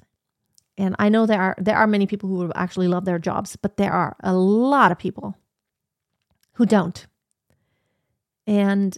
and 0.78 0.96
I 0.98 1.08
know 1.08 1.26
there 1.26 1.40
are 1.40 1.54
there 1.58 1.76
are 1.76 1.86
many 1.86 2.06
people 2.06 2.28
who 2.28 2.50
actually 2.54 2.88
love 2.88 3.04
their 3.04 3.18
jobs, 3.18 3.56
but 3.56 3.76
there 3.76 3.92
are 3.92 4.16
a 4.20 4.34
lot 4.34 4.90
of 4.90 4.98
people 4.98 5.36
who 6.54 6.66
don't. 6.66 7.06
And 8.46 8.96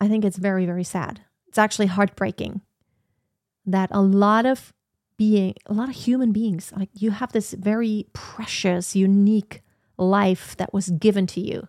I 0.00 0.08
think 0.08 0.24
it's 0.24 0.38
very 0.38 0.66
very 0.66 0.84
sad. 0.84 1.20
It's 1.48 1.58
actually 1.58 1.86
heartbreaking 1.86 2.62
that 3.66 3.90
a 3.92 4.00
lot 4.00 4.46
of 4.46 4.72
being 5.16 5.54
a 5.66 5.74
lot 5.74 5.90
of 5.90 5.94
human 5.94 6.32
beings 6.32 6.72
like 6.74 6.88
you 6.94 7.10
have 7.10 7.32
this 7.32 7.52
very 7.52 8.06
precious 8.14 8.96
unique 8.96 9.62
life 9.98 10.56
that 10.56 10.72
was 10.72 10.88
given 10.88 11.26
to 11.26 11.40
you 11.40 11.68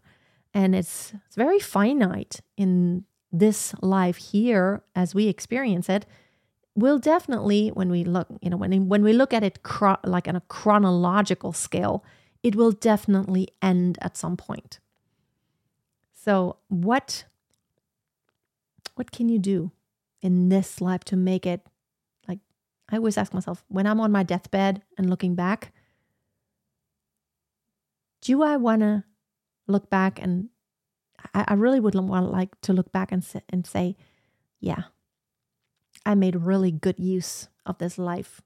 and 0.54 0.76
it's 0.76 1.14
it's 1.26 1.36
very 1.36 1.60
finite 1.60 2.42
in 2.58 3.06
this 3.32 3.74
life 3.82 4.18
here 4.18 4.84
as 4.96 5.16
we 5.16 5.28
experience 5.28 5.90
it. 5.90 6.06
Will 6.76 7.00
definitely 7.00 7.70
when 7.70 7.90
we 7.90 8.04
look 8.04 8.28
you 8.42 8.50
know 8.50 8.58
when 8.58 8.88
when 8.88 9.04
we 9.04 9.14
look 9.14 9.34
at 9.34 9.44
it 9.44 9.60
like 10.04 10.28
on 10.28 10.36
a 10.36 10.42
chronological 10.42 11.54
scale 11.54 12.04
it 12.44 12.56
will 12.56 12.72
definitely 12.72 13.50
end 13.62 13.98
at 14.02 14.18
some 14.18 14.38
point. 14.38 14.80
So 16.14 16.58
what 16.68 17.26
what 18.96 19.12
can 19.12 19.30
you 19.30 19.40
do 19.40 19.72
in 20.22 20.50
this 20.50 20.82
life 20.82 21.04
to 21.04 21.16
make 21.16 21.46
it 21.46 21.66
like 22.28 22.40
i 22.90 22.98
always 22.98 23.18
ask 23.18 23.34
myself 23.34 23.64
when 23.68 23.88
i'm 23.88 24.00
on 24.00 24.12
my 24.12 24.24
deathbed 24.24 24.84
and 24.98 25.10
looking 25.10 25.34
back 25.34 25.72
do 28.22 28.44
i 28.44 28.56
want 28.56 28.82
to 28.82 29.04
look 29.68 29.90
back 29.90 30.20
and 30.22 30.50
I, 31.34 31.46
I 31.50 31.54
really 31.54 31.80
would 31.80 31.96
want 31.96 32.32
like 32.32 32.60
to 32.62 32.74
look 32.74 32.92
back 32.92 33.12
and, 33.12 33.24
sit 33.24 33.44
and 33.50 33.66
say 33.66 33.96
yeah 34.60 34.84
I 36.06 36.16
made 36.16 36.36
really 36.36 36.72
good 36.72 37.00
use 37.00 37.48
of 37.66 37.78
this 37.78 37.98
life. 37.98 38.42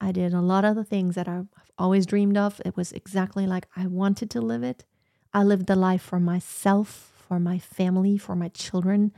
I 0.00 0.12
did 0.12 0.32
a 0.32 0.40
lot 0.40 0.64
of 0.64 0.76
the 0.76 0.84
things 0.84 1.14
that 1.14 1.28
I've 1.28 1.48
always 1.78 2.06
dreamed 2.06 2.36
of. 2.36 2.60
It 2.64 2.76
was 2.76 2.92
exactly 2.92 3.46
like 3.46 3.66
I 3.76 3.86
wanted 3.86 4.30
to 4.30 4.40
live 4.40 4.62
it. 4.62 4.84
I 5.32 5.42
lived 5.42 5.66
the 5.66 5.76
life 5.76 6.02
for 6.02 6.18
myself, 6.18 7.12
for 7.28 7.38
my 7.38 7.58
family, 7.58 8.18
for 8.18 8.34
my 8.34 8.48
children, 8.48 9.12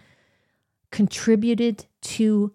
contributed 0.90 1.86
to 2.02 2.52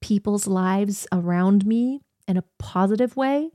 people's 0.00 0.48
lives 0.48 1.06
around 1.12 1.64
me 1.64 2.00
in 2.26 2.36
a 2.36 2.44
positive 2.58 3.16
way. 3.16 3.50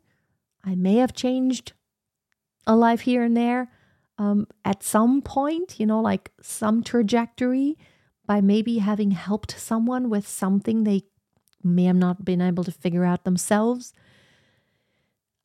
I 0.63 0.75
may 0.75 0.95
have 0.95 1.13
changed 1.13 1.73
a 2.65 2.75
life 2.75 3.01
here 3.01 3.23
and 3.23 3.35
there 3.35 3.69
um, 4.17 4.47
at 4.65 4.83
some 4.83 5.21
point, 5.21 5.79
you 5.79 5.85
know, 5.85 6.01
like 6.01 6.31
some 6.41 6.83
trajectory 6.83 7.77
by 8.25 8.41
maybe 8.41 8.79
having 8.79 9.11
helped 9.11 9.59
someone 9.59 10.09
with 10.09 10.27
something 10.27 10.83
they 10.83 11.03
may 11.63 11.85
have 11.85 11.95
not 11.95 12.25
been 12.25 12.41
able 12.41 12.63
to 12.63 12.71
figure 12.71 13.05
out 13.05 13.23
themselves. 13.23 13.93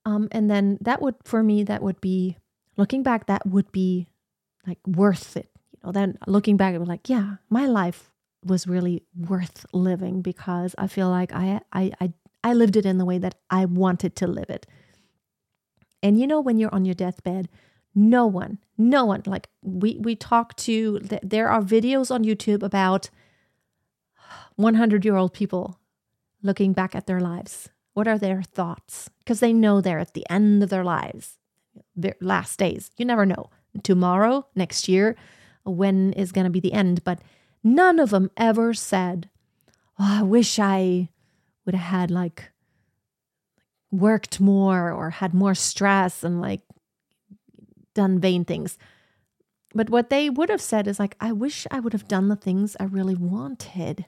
Um, 0.04 0.28
and 0.32 0.50
then 0.50 0.78
that 0.80 1.00
would, 1.00 1.16
for 1.24 1.42
me, 1.42 1.62
that 1.64 1.82
would 1.82 2.00
be 2.00 2.37
looking 2.76 3.02
back, 3.02 3.26
that 3.26 3.46
would 3.46 3.70
be 3.72 4.08
like 4.66 4.78
worth 4.87 5.37
it. 5.37 5.50
You 5.72 5.78
know, 5.85 5.92
then 5.92 6.18
looking 6.26 6.56
back, 6.56 6.74
it 6.74 6.78
was 6.78 6.88
like, 6.88 7.08
yeah, 7.08 7.37
my 7.50 7.66
life 7.66 8.11
was 8.44 8.66
really 8.66 9.04
worth 9.16 9.64
living 9.72 10.22
because 10.22 10.74
I 10.76 10.87
feel 10.88 11.08
like 11.08 11.32
I, 11.32 11.61
I, 11.72 11.92
I, 12.00 12.12
I 12.42 12.54
lived 12.54 12.76
it 12.76 12.87
in 12.87 12.98
the 12.98 13.04
way 13.04 13.18
that 13.18 13.37
I 13.50 13.66
wanted 13.66 14.16
to 14.16 14.26
live 14.26 14.50
it. 14.50 14.66
And 16.02 16.18
you 16.18 16.26
know, 16.26 16.40
when 16.40 16.58
you're 16.58 16.74
on 16.74 16.85
your 16.85 16.96
deathbed, 16.96 17.48
no 17.94 18.26
one, 18.26 18.59
no 18.78 19.05
one. 19.05 19.22
Like 19.26 19.48
we 19.62 19.96
we 19.98 20.16
talk 20.16 20.57
to. 20.57 21.00
There 21.22 21.48
are 21.48 21.62
videos 21.62 22.11
on 22.11 22.24
YouTube 22.24 22.62
about 22.62 23.11
100 24.57 25.05
year 25.05 25.16
old 25.16 25.33
people 25.33 25.78
looking 26.42 26.72
back 26.72 26.94
at 26.94 27.07
their 27.07 27.20
lives. 27.20 27.68
What 27.94 28.09
are 28.09 28.18
their 28.18 28.42
thoughts? 28.42 29.11
Because 29.18 29.40
they 29.40 29.52
know 29.52 29.81
they're 29.81 29.98
at 29.98 30.14
the 30.14 30.26
end 30.31 30.62
of 30.62 30.70
their 30.70 30.85
lives, 30.85 31.38
their 31.94 32.16
last 32.20 32.59
days. 32.59 32.90
You 32.96 33.05
never 33.05 33.26
know. 33.26 33.50
Tomorrow, 33.83 34.46
next 34.55 34.88
year, 34.88 35.16
when 35.64 36.12
is 36.14 36.33
going 36.33 36.44
to 36.44 36.50
be 36.50 36.61
the 36.61 36.72
end? 36.72 37.05
But 37.05 37.20
none 37.62 37.98
of 37.98 38.11
them 38.11 38.31
ever 38.37 38.74
said, 38.74 39.28
oh, 39.98 40.20
I 40.20 40.22
wish 40.22 40.59
I 40.59 41.11
would 41.64 41.74
have 41.74 42.00
had 42.00 42.11
like 42.11 42.50
worked 43.90 44.40
more 44.40 44.90
or 44.90 45.11
had 45.11 45.35
more 45.35 45.55
stress 45.55 46.24
and 46.24 46.40
like 46.40 46.62
done 47.94 48.18
vain 48.18 48.44
things. 48.44 48.78
But 49.74 49.90
what 49.90 50.11
they 50.11 50.28
would 50.28 50.48
have 50.50 50.61
said 50.61 50.87
is 50.87 50.98
like, 50.98 51.16
I 51.20 51.33
wish 51.33 51.66
I 51.70 51.81
would 51.81 51.92
have 51.92 52.09
done 52.09 52.28
the 52.28 52.37
things 52.37 52.76
I 52.78 52.85
really 52.85 53.14
wanted 53.14 54.07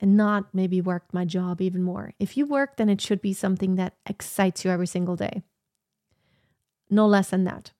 and 0.00 0.16
not 0.16 0.54
maybe 0.54 0.80
worked 0.80 1.14
my 1.14 1.24
job 1.24 1.60
even 1.60 1.82
more. 1.82 2.12
If 2.18 2.36
you 2.36 2.46
work, 2.46 2.76
then 2.76 2.88
it 2.88 3.00
should 3.00 3.20
be 3.20 3.32
something 3.32 3.76
that 3.76 3.96
excites 4.08 4.64
you 4.64 4.70
every 4.70 4.86
single 4.86 5.16
day. 5.16 5.42
No 6.90 7.06
less 7.06 7.30
than 7.30 7.44
that. 7.44 7.72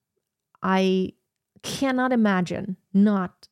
I 0.62 1.12
cannot 1.62 2.12
imagine 2.12 2.76
not 2.92 3.48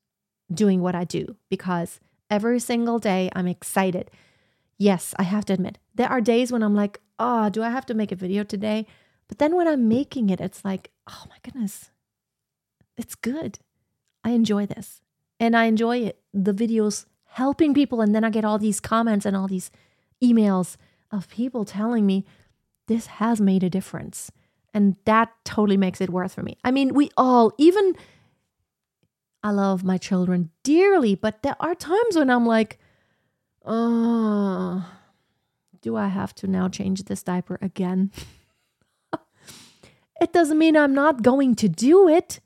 doing 0.53 0.81
what 0.81 0.95
I 0.95 1.05
do 1.05 1.37
because 1.49 2.01
every 2.31 2.61
single 2.61 2.99
day 2.99 3.31
I'm 3.35 3.47
excited. 3.47 4.11
Yes, 4.79 5.15
I 5.19 5.23
have 5.23 5.45
to 5.47 5.53
admit, 5.53 5.79
there 5.95 6.09
are 6.09 6.21
days 6.21 6.51
when 6.51 6.63
I'm 6.63 6.75
like, 6.75 7.01
oh, 7.19 7.49
do 7.49 7.63
I 7.63 7.71
have 7.71 7.87
to 7.87 7.95
make 7.95 8.13
a 8.13 8.17
video 8.17 8.43
today? 8.45 8.87
But 9.35 9.41
then 9.41 9.57
when 9.57 9.67
I'm 9.67 9.89
making 9.89 10.31
it, 10.31 10.41
it's 10.41 10.65
like, 10.65 10.93
oh 11.09 11.25
my 11.29 11.35
goodness, 11.43 11.91
it's 12.97 13.17
good. 13.17 13.59
I 14.23 14.31
enjoy 14.31 14.65
this. 14.65 15.01
And 15.41 15.57
I 15.57 15.65
enjoy 15.65 16.03
it, 16.03 16.21
the 16.33 16.55
videos 16.55 17.07
helping 17.25 17.75
people. 17.75 18.01
And 18.01 18.15
then 18.15 18.23
I 18.23 18.31
get 18.31 18.45
all 18.45 18.61
these 18.61 18.79
comments 18.79 19.27
and 19.27 19.37
all 19.37 19.49
these 19.49 19.73
emails 20.23 20.77
of 21.11 21.29
people 21.29 21.65
telling 21.65 22.07
me 22.07 22.25
this 22.87 23.07
has 23.07 23.41
made 23.41 23.65
a 23.65 23.69
difference. 23.69 24.31
And 24.73 24.95
that 25.05 25.33
totally 25.45 25.79
makes 25.79 26.01
it 26.01 26.11
worth 26.11 26.35
for 26.35 26.45
me. 26.45 26.57
I 26.63 26.71
mean, 26.71 26.95
we 26.95 27.11
all, 27.17 27.53
even 27.59 27.97
I 29.43 29.51
love 29.51 29.83
my 29.83 29.99
children 29.99 30.51
dearly, 30.63 31.17
but 31.17 31.43
there 31.43 31.57
are 31.59 31.75
times 31.75 32.15
when 32.15 32.31
I'm 32.31 32.47
like, 32.47 32.79
oh, 33.65 34.89
do 35.83 35.97
I 35.97 36.07
have 36.07 36.37
to 36.37 36.47
now 36.47 36.69
change 36.69 37.03
this 37.07 37.25
diaper 37.25 37.59
again? 37.61 38.13
It 40.25 40.33
doesn't 40.33 40.57
mean 40.57 40.75
I'm 40.75 40.95
not 40.95 41.21
going 41.21 41.55
to 41.57 41.69
do 41.69 42.09
it. 42.09 42.41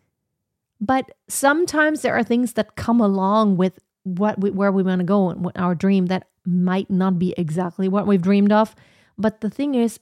But 0.81 1.13
sometimes 1.29 2.03
there 2.03 2.17
are 2.17 2.25
things 2.25 2.55
that 2.55 2.75
come 2.75 3.01
along 3.01 3.57
with 3.57 3.79
what 4.03 4.41
we, 4.41 4.51
where 4.51 4.73
we 4.73 4.83
want 4.83 4.99
to 4.99 5.05
go 5.05 5.31
and 5.31 5.53
our 5.55 5.77
dream 5.77 6.07
that 6.07 6.27
might 6.45 6.91
not 6.91 7.21
be 7.21 7.35
exactly 7.39 7.89
what 7.89 8.05
we've 8.05 8.21
dreamed 8.21 8.51
of. 8.51 8.75
But 9.17 9.43
the 9.43 9.51
thing 9.51 9.77
is, 9.77 10.01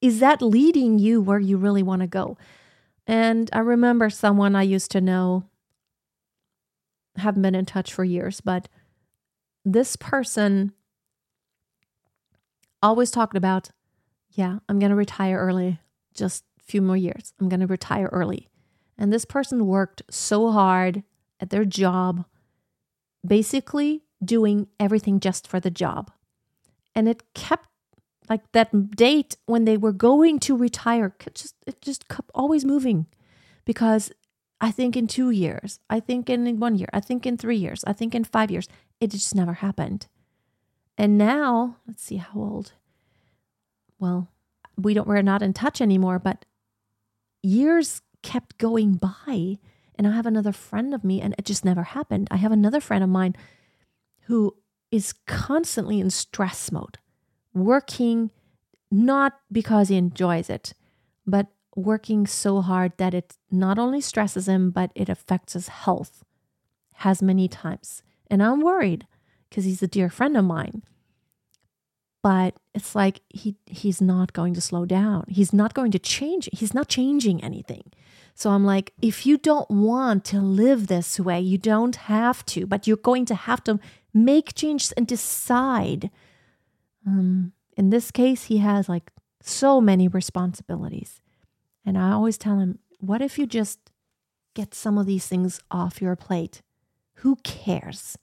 is 0.00 0.18
that 0.18 0.42
leading 0.42 0.98
you 0.98 1.20
where 1.20 1.38
you 1.38 1.56
really 1.58 1.84
want 1.84 2.02
to 2.02 2.08
go? 2.08 2.36
And 3.06 3.48
I 3.52 3.60
remember 3.60 4.10
someone 4.10 4.56
I 4.56 4.62
used 4.62 4.90
to 4.92 5.00
know, 5.00 5.44
haven't 7.16 7.42
been 7.42 7.54
in 7.54 7.66
touch 7.66 7.92
for 7.92 8.02
years, 8.02 8.40
but 8.40 8.68
this 9.64 9.94
person 9.94 10.72
always 12.82 13.12
talked 13.12 13.36
about, 13.36 13.70
yeah, 14.32 14.58
I'm 14.68 14.80
going 14.80 14.90
to 14.90 14.96
retire 14.96 15.38
early 15.38 15.78
just 16.14 16.44
a 16.60 16.62
few 16.62 16.82
more 16.82 16.96
years. 16.96 17.32
I'm 17.40 17.48
going 17.48 17.60
to 17.60 17.66
retire 17.66 18.08
early. 18.12 18.48
And 18.98 19.12
this 19.12 19.24
person 19.24 19.66
worked 19.66 20.02
so 20.10 20.50
hard 20.52 21.02
at 21.40 21.50
their 21.50 21.64
job, 21.64 22.24
basically 23.26 24.04
doing 24.24 24.68
everything 24.78 25.18
just 25.20 25.48
for 25.48 25.58
the 25.60 25.70
job. 25.70 26.10
And 26.94 27.08
it 27.08 27.22
kept 27.34 27.68
like 28.28 28.52
that 28.52 28.94
date 28.96 29.36
when 29.46 29.64
they 29.64 29.76
were 29.76 29.92
going 29.92 30.38
to 30.40 30.56
retire, 30.56 31.14
just 31.34 31.54
it 31.66 31.82
just 31.82 32.08
kept 32.08 32.30
always 32.34 32.64
moving 32.64 33.06
because 33.64 34.12
I 34.60 34.70
think 34.70 34.96
in 34.96 35.06
two 35.06 35.30
years, 35.30 35.80
I 35.90 35.98
think 36.00 36.30
in 36.30 36.60
one 36.60 36.76
year, 36.76 36.88
I 36.92 37.00
think 37.00 37.26
in 37.26 37.36
three 37.36 37.56
years, 37.56 37.82
I 37.86 37.92
think 37.92 38.14
in 38.14 38.24
five 38.24 38.50
years, 38.50 38.68
it 39.00 39.10
just 39.10 39.34
never 39.34 39.54
happened. 39.54 40.06
And 40.96 41.18
now, 41.18 41.78
let's 41.86 42.04
see 42.04 42.16
how 42.16 42.38
old. 42.38 42.72
Well, 43.98 44.28
we 44.76 44.94
don't 44.94 45.06
we're 45.06 45.22
not 45.22 45.42
in 45.42 45.52
touch 45.52 45.80
anymore, 45.80 46.18
but 46.18 46.44
years 47.42 48.02
kept 48.22 48.58
going 48.58 48.94
by 48.94 49.58
and 49.96 50.06
I 50.06 50.12
have 50.12 50.26
another 50.26 50.52
friend 50.52 50.94
of 50.94 51.04
me 51.04 51.20
and 51.20 51.34
it 51.38 51.44
just 51.44 51.64
never 51.64 51.82
happened. 51.82 52.28
I 52.30 52.36
have 52.36 52.52
another 52.52 52.80
friend 52.80 53.04
of 53.04 53.10
mine 53.10 53.36
who 54.22 54.56
is 54.90 55.14
constantly 55.26 56.00
in 56.00 56.10
stress 56.10 56.70
mode, 56.70 56.98
working 57.54 58.30
not 58.90 59.40
because 59.50 59.88
he 59.88 59.96
enjoys 59.96 60.50
it, 60.50 60.74
but 61.26 61.48
working 61.74 62.26
so 62.26 62.60
hard 62.60 62.92
that 62.98 63.14
it 63.14 63.36
not 63.50 63.78
only 63.78 64.00
stresses 64.00 64.48
him, 64.48 64.70
but 64.70 64.92
it 64.94 65.08
affects 65.08 65.54
his 65.54 65.68
health, 65.68 66.22
has 66.96 67.22
many 67.22 67.48
times. 67.48 68.02
And 68.30 68.42
I'm 68.42 68.60
worried 68.60 69.06
because 69.48 69.64
he's 69.64 69.82
a 69.82 69.86
dear 69.88 70.10
friend 70.10 70.36
of 70.36 70.44
mine. 70.44 70.82
But 72.22 72.54
it's 72.72 72.94
like 72.94 73.20
he 73.28 73.56
he's 73.66 74.00
not 74.00 74.32
going 74.32 74.54
to 74.54 74.60
slow 74.60 74.86
down. 74.86 75.24
He's 75.28 75.52
not 75.52 75.74
going 75.74 75.90
to 75.90 75.98
change. 75.98 76.48
He's 76.52 76.72
not 76.72 76.88
changing 76.88 77.42
anything. 77.42 77.92
So 78.34 78.50
I'm 78.50 78.64
like, 78.64 78.92
if 79.02 79.26
you 79.26 79.36
don't 79.36 79.68
want 79.70 80.24
to 80.26 80.40
live 80.40 80.86
this 80.86 81.20
way, 81.20 81.40
you 81.40 81.58
don't 81.58 81.96
have 81.96 82.44
to, 82.46 82.66
but 82.66 82.86
you're 82.86 82.96
going 82.96 83.26
to 83.26 83.34
have 83.34 83.62
to 83.64 83.78
make 84.14 84.54
changes 84.54 84.92
and 84.92 85.06
decide. 85.06 86.10
Um, 87.06 87.52
in 87.76 87.90
this 87.90 88.10
case, 88.10 88.44
he 88.44 88.58
has 88.58 88.88
like 88.88 89.10
so 89.42 89.80
many 89.80 90.08
responsibilities. 90.08 91.20
And 91.84 91.98
I 91.98 92.12
always 92.12 92.38
tell 92.38 92.58
him, 92.58 92.78
what 93.00 93.20
if 93.20 93.38
you 93.38 93.46
just 93.46 93.78
get 94.54 94.74
some 94.74 94.96
of 94.96 95.06
these 95.06 95.26
things 95.26 95.60
off 95.70 96.00
your 96.00 96.16
plate? 96.16 96.62
Who 97.16 97.36
cares? 97.42 98.16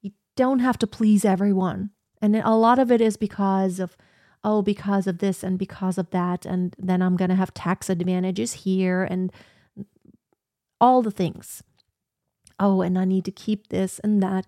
You 0.00 0.12
don't 0.36 0.58
have 0.58 0.78
to 0.78 0.86
please 0.86 1.24
everyone. 1.24 1.90
And 2.20 2.36
a 2.36 2.50
lot 2.50 2.78
of 2.78 2.90
it 2.90 3.00
is 3.00 3.16
because 3.16 3.80
of, 3.80 3.96
oh, 4.44 4.62
because 4.62 5.06
of 5.06 5.18
this 5.18 5.42
and 5.42 5.58
because 5.58 5.98
of 5.98 6.10
that. 6.10 6.44
And 6.44 6.74
then 6.78 7.02
I'm 7.02 7.16
going 7.16 7.30
to 7.30 7.36
have 7.36 7.54
tax 7.54 7.88
advantages 7.88 8.52
here 8.52 9.02
and 9.02 9.32
all 10.80 11.02
the 11.02 11.10
things. 11.10 11.62
Oh, 12.58 12.82
and 12.82 12.98
I 12.98 13.04
need 13.04 13.24
to 13.24 13.32
keep 13.32 13.68
this 13.68 13.98
and 14.00 14.22
that. 14.22 14.46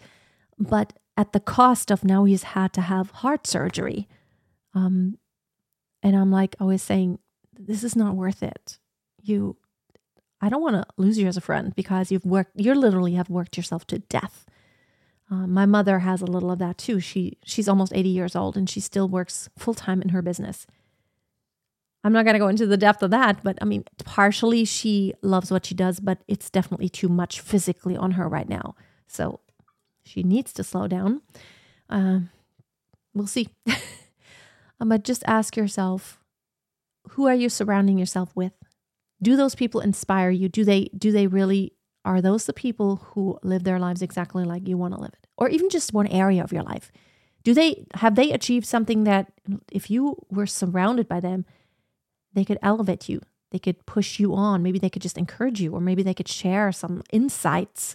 But 0.59 0.93
at 1.17 1.33
the 1.33 1.41
cost 1.41 1.91
of 1.91 2.05
now 2.05 2.25
he's 2.25 2.43
had 2.43 2.73
to 2.75 2.81
have 2.83 3.11
heart 3.11 3.47
surgery. 3.47 4.09
Um, 4.75 5.19
and 6.03 6.17
I'm 6.17 6.31
like 6.31 6.57
always 6.61 6.83
saying, 6.83 7.19
this 7.59 7.85
is 7.85 7.95
not 7.95 8.17
worth 8.17 8.43
it. 8.43 8.79
You, 9.23 9.57
I 10.41 10.49
don't 10.49 10.63
want 10.63 10.77
to 10.77 10.87
lose 10.97 11.19
you 11.19 11.27
as 11.29 11.37
a 11.37 11.43
friend 11.43 11.75
because 11.75 12.11
you've 12.11 12.25
worked, 12.25 12.53
you 12.55 12.75
literally 12.75 13.15
have 13.15 13.31
worked 13.31 13.57
yourself 13.57 13.87
to 13.89 13.99
death. 13.99 14.47
Uh, 15.33 15.47
my 15.47 15.65
mother 15.65 16.01
has 16.01 16.21
a 16.21 16.27
little 16.27 16.51
of 16.51 16.59
that 16.59 16.77
too. 16.77 17.01
She 17.01 17.39
she's 17.43 17.67
almost 17.67 17.95
80 17.95 18.11
years 18.11 18.37
old 18.37 18.55
and 18.55 18.69
she 18.69 18.81
still 18.81 19.09
works 19.09 19.49
full 19.57 19.73
time 19.73 20.03
in 20.03 20.11
her 20.11 20.21
business. 20.21 20.67
I'm 22.05 22.13
not 22.13 22.25
going 22.25 22.35
to 22.35 22.39
go 22.39 22.49
into 22.49 22.67
the 22.67 22.77
depth 22.77 23.03
of 23.03 23.13
that, 23.13 23.43
but 23.43 23.57
I 23.63 23.65
mean, 23.65 23.85
partially 24.05 24.67
she 24.67 25.15
loves 25.23 25.51
what 25.51 25.65
she 25.65 25.75
does, 25.75 26.01
but 26.01 26.19
it's 26.29 26.51
definitely 26.51 26.91
too 26.91 27.09
much 27.09 27.41
physically 27.41 27.97
on 27.97 28.13
her 28.13 28.29
right 28.29 28.49
now. 28.49 28.75
So 29.07 29.41
she 30.05 30.23
needs 30.23 30.53
to 30.55 30.65
slow 30.65 30.87
down. 30.87 31.23
Uh, 31.89 32.21
we'll 33.15 33.27
see. 33.27 33.49
um, 34.81 34.91
but 34.91 35.03
just 35.03 35.23
ask 35.27 35.57
yourself 35.57 36.19
who 37.11 37.27
are 37.27 37.35
you 37.35 37.49
surrounding 37.49 37.97
yourself 37.97 38.37
with? 38.37 38.53
Do 39.23 39.37
those 39.37 39.55
people 39.55 39.81
inspire 39.81 40.31
you? 40.31 40.51
Do 40.51 40.65
they 40.65 40.91
do 40.97 41.11
they 41.11 41.27
really 41.27 41.73
are 42.05 42.21
those 42.21 42.45
the 42.45 42.53
people 42.53 42.97
who 42.97 43.39
live 43.43 43.65
their 43.65 43.79
lives 43.79 44.03
exactly 44.03 44.45
like 44.45 44.69
you 44.69 44.77
want 44.77 44.93
to 44.93 45.01
live 45.01 45.15
it? 45.15 45.22
Or 45.37 45.49
even 45.49 45.71
just 45.71 45.93
one 45.93 46.07
area 46.07 46.43
of 46.43 46.53
your 46.53 46.63
life? 46.63 46.93
Do 47.45 47.55
they 47.55 47.87
have 47.95 48.15
they 48.15 48.31
achieved 48.31 48.67
something 48.67 49.05
that 49.05 49.33
if 49.71 49.91
you 49.91 50.17
were 50.31 50.47
surrounded 50.47 51.09
by 51.09 51.21
them, 51.21 51.45
they 52.33 52.45
could 52.45 52.59
elevate 52.63 53.09
you? 53.09 53.21
They 53.51 53.59
could 53.59 53.85
push 53.85 54.19
you 54.19 54.35
on. 54.35 54.63
Maybe 54.63 54.79
they 54.79 54.91
could 54.91 55.03
just 55.03 55.19
encourage 55.19 55.61
you, 55.61 55.75
or 55.75 55.81
maybe 55.81 56.03
they 56.03 56.15
could 56.15 56.29
share 56.29 56.73
some 56.73 57.03
insights 57.13 57.95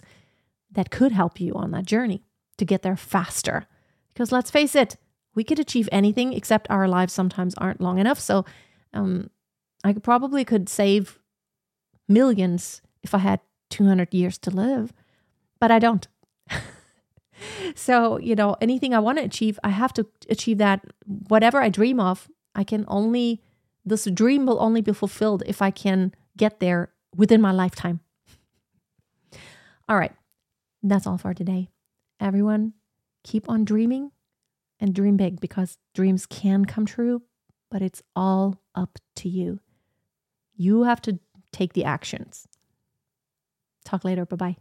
that 0.70 0.90
could 0.90 1.12
help 1.12 1.40
you 1.40 1.54
on 1.54 1.70
that 1.70 1.86
journey 1.86 2.22
to 2.58 2.64
get 2.64 2.82
there 2.82 2.96
faster. 2.96 3.66
Because 4.08 4.30
let's 4.30 4.50
face 4.50 4.74
it, 4.74 4.96
we 5.34 5.44
could 5.44 5.58
achieve 5.58 5.88
anything 5.90 6.32
except 6.32 6.70
our 6.70 6.86
lives 6.86 7.12
sometimes 7.12 7.54
aren't 7.54 7.80
long 7.80 7.98
enough. 7.98 8.20
So 8.20 8.44
um, 8.92 9.30
I 9.82 9.92
probably 9.94 10.44
could 10.44 10.68
save 10.68 11.18
millions 12.08 12.82
if 13.02 13.14
I 13.14 13.18
had 13.18 13.40
200 13.70 14.12
years 14.12 14.38
to 14.38 14.50
live, 14.50 14.92
but 15.60 15.70
I 15.70 15.78
don't. 15.78 16.06
So, 17.74 18.18
you 18.18 18.34
know, 18.34 18.56
anything 18.60 18.94
I 18.94 18.98
want 18.98 19.18
to 19.18 19.24
achieve, 19.24 19.58
I 19.62 19.70
have 19.70 19.92
to 19.94 20.06
achieve 20.28 20.58
that. 20.58 20.84
Whatever 21.06 21.60
I 21.62 21.68
dream 21.68 22.00
of, 22.00 22.28
I 22.54 22.64
can 22.64 22.84
only, 22.88 23.42
this 23.84 24.04
dream 24.06 24.46
will 24.46 24.60
only 24.60 24.80
be 24.80 24.92
fulfilled 24.92 25.42
if 25.46 25.62
I 25.62 25.70
can 25.70 26.14
get 26.36 26.60
there 26.60 26.92
within 27.16 27.40
my 27.40 27.52
lifetime. 27.52 28.00
All 29.88 29.98
right. 29.98 30.12
That's 30.82 31.06
all 31.06 31.18
for 31.18 31.34
today. 31.34 31.70
Everyone, 32.20 32.74
keep 33.24 33.48
on 33.48 33.64
dreaming 33.64 34.12
and 34.80 34.94
dream 34.94 35.16
big 35.16 35.40
because 35.40 35.78
dreams 35.94 36.24
can 36.26 36.64
come 36.64 36.86
true, 36.86 37.22
but 37.70 37.82
it's 37.82 38.02
all 38.14 38.60
up 38.74 38.98
to 39.16 39.28
you. 39.28 39.60
You 40.54 40.84
have 40.84 41.02
to 41.02 41.18
take 41.52 41.72
the 41.72 41.84
actions. 41.84 42.46
Talk 43.84 44.04
later. 44.04 44.24
Bye 44.24 44.36
bye. 44.36 44.56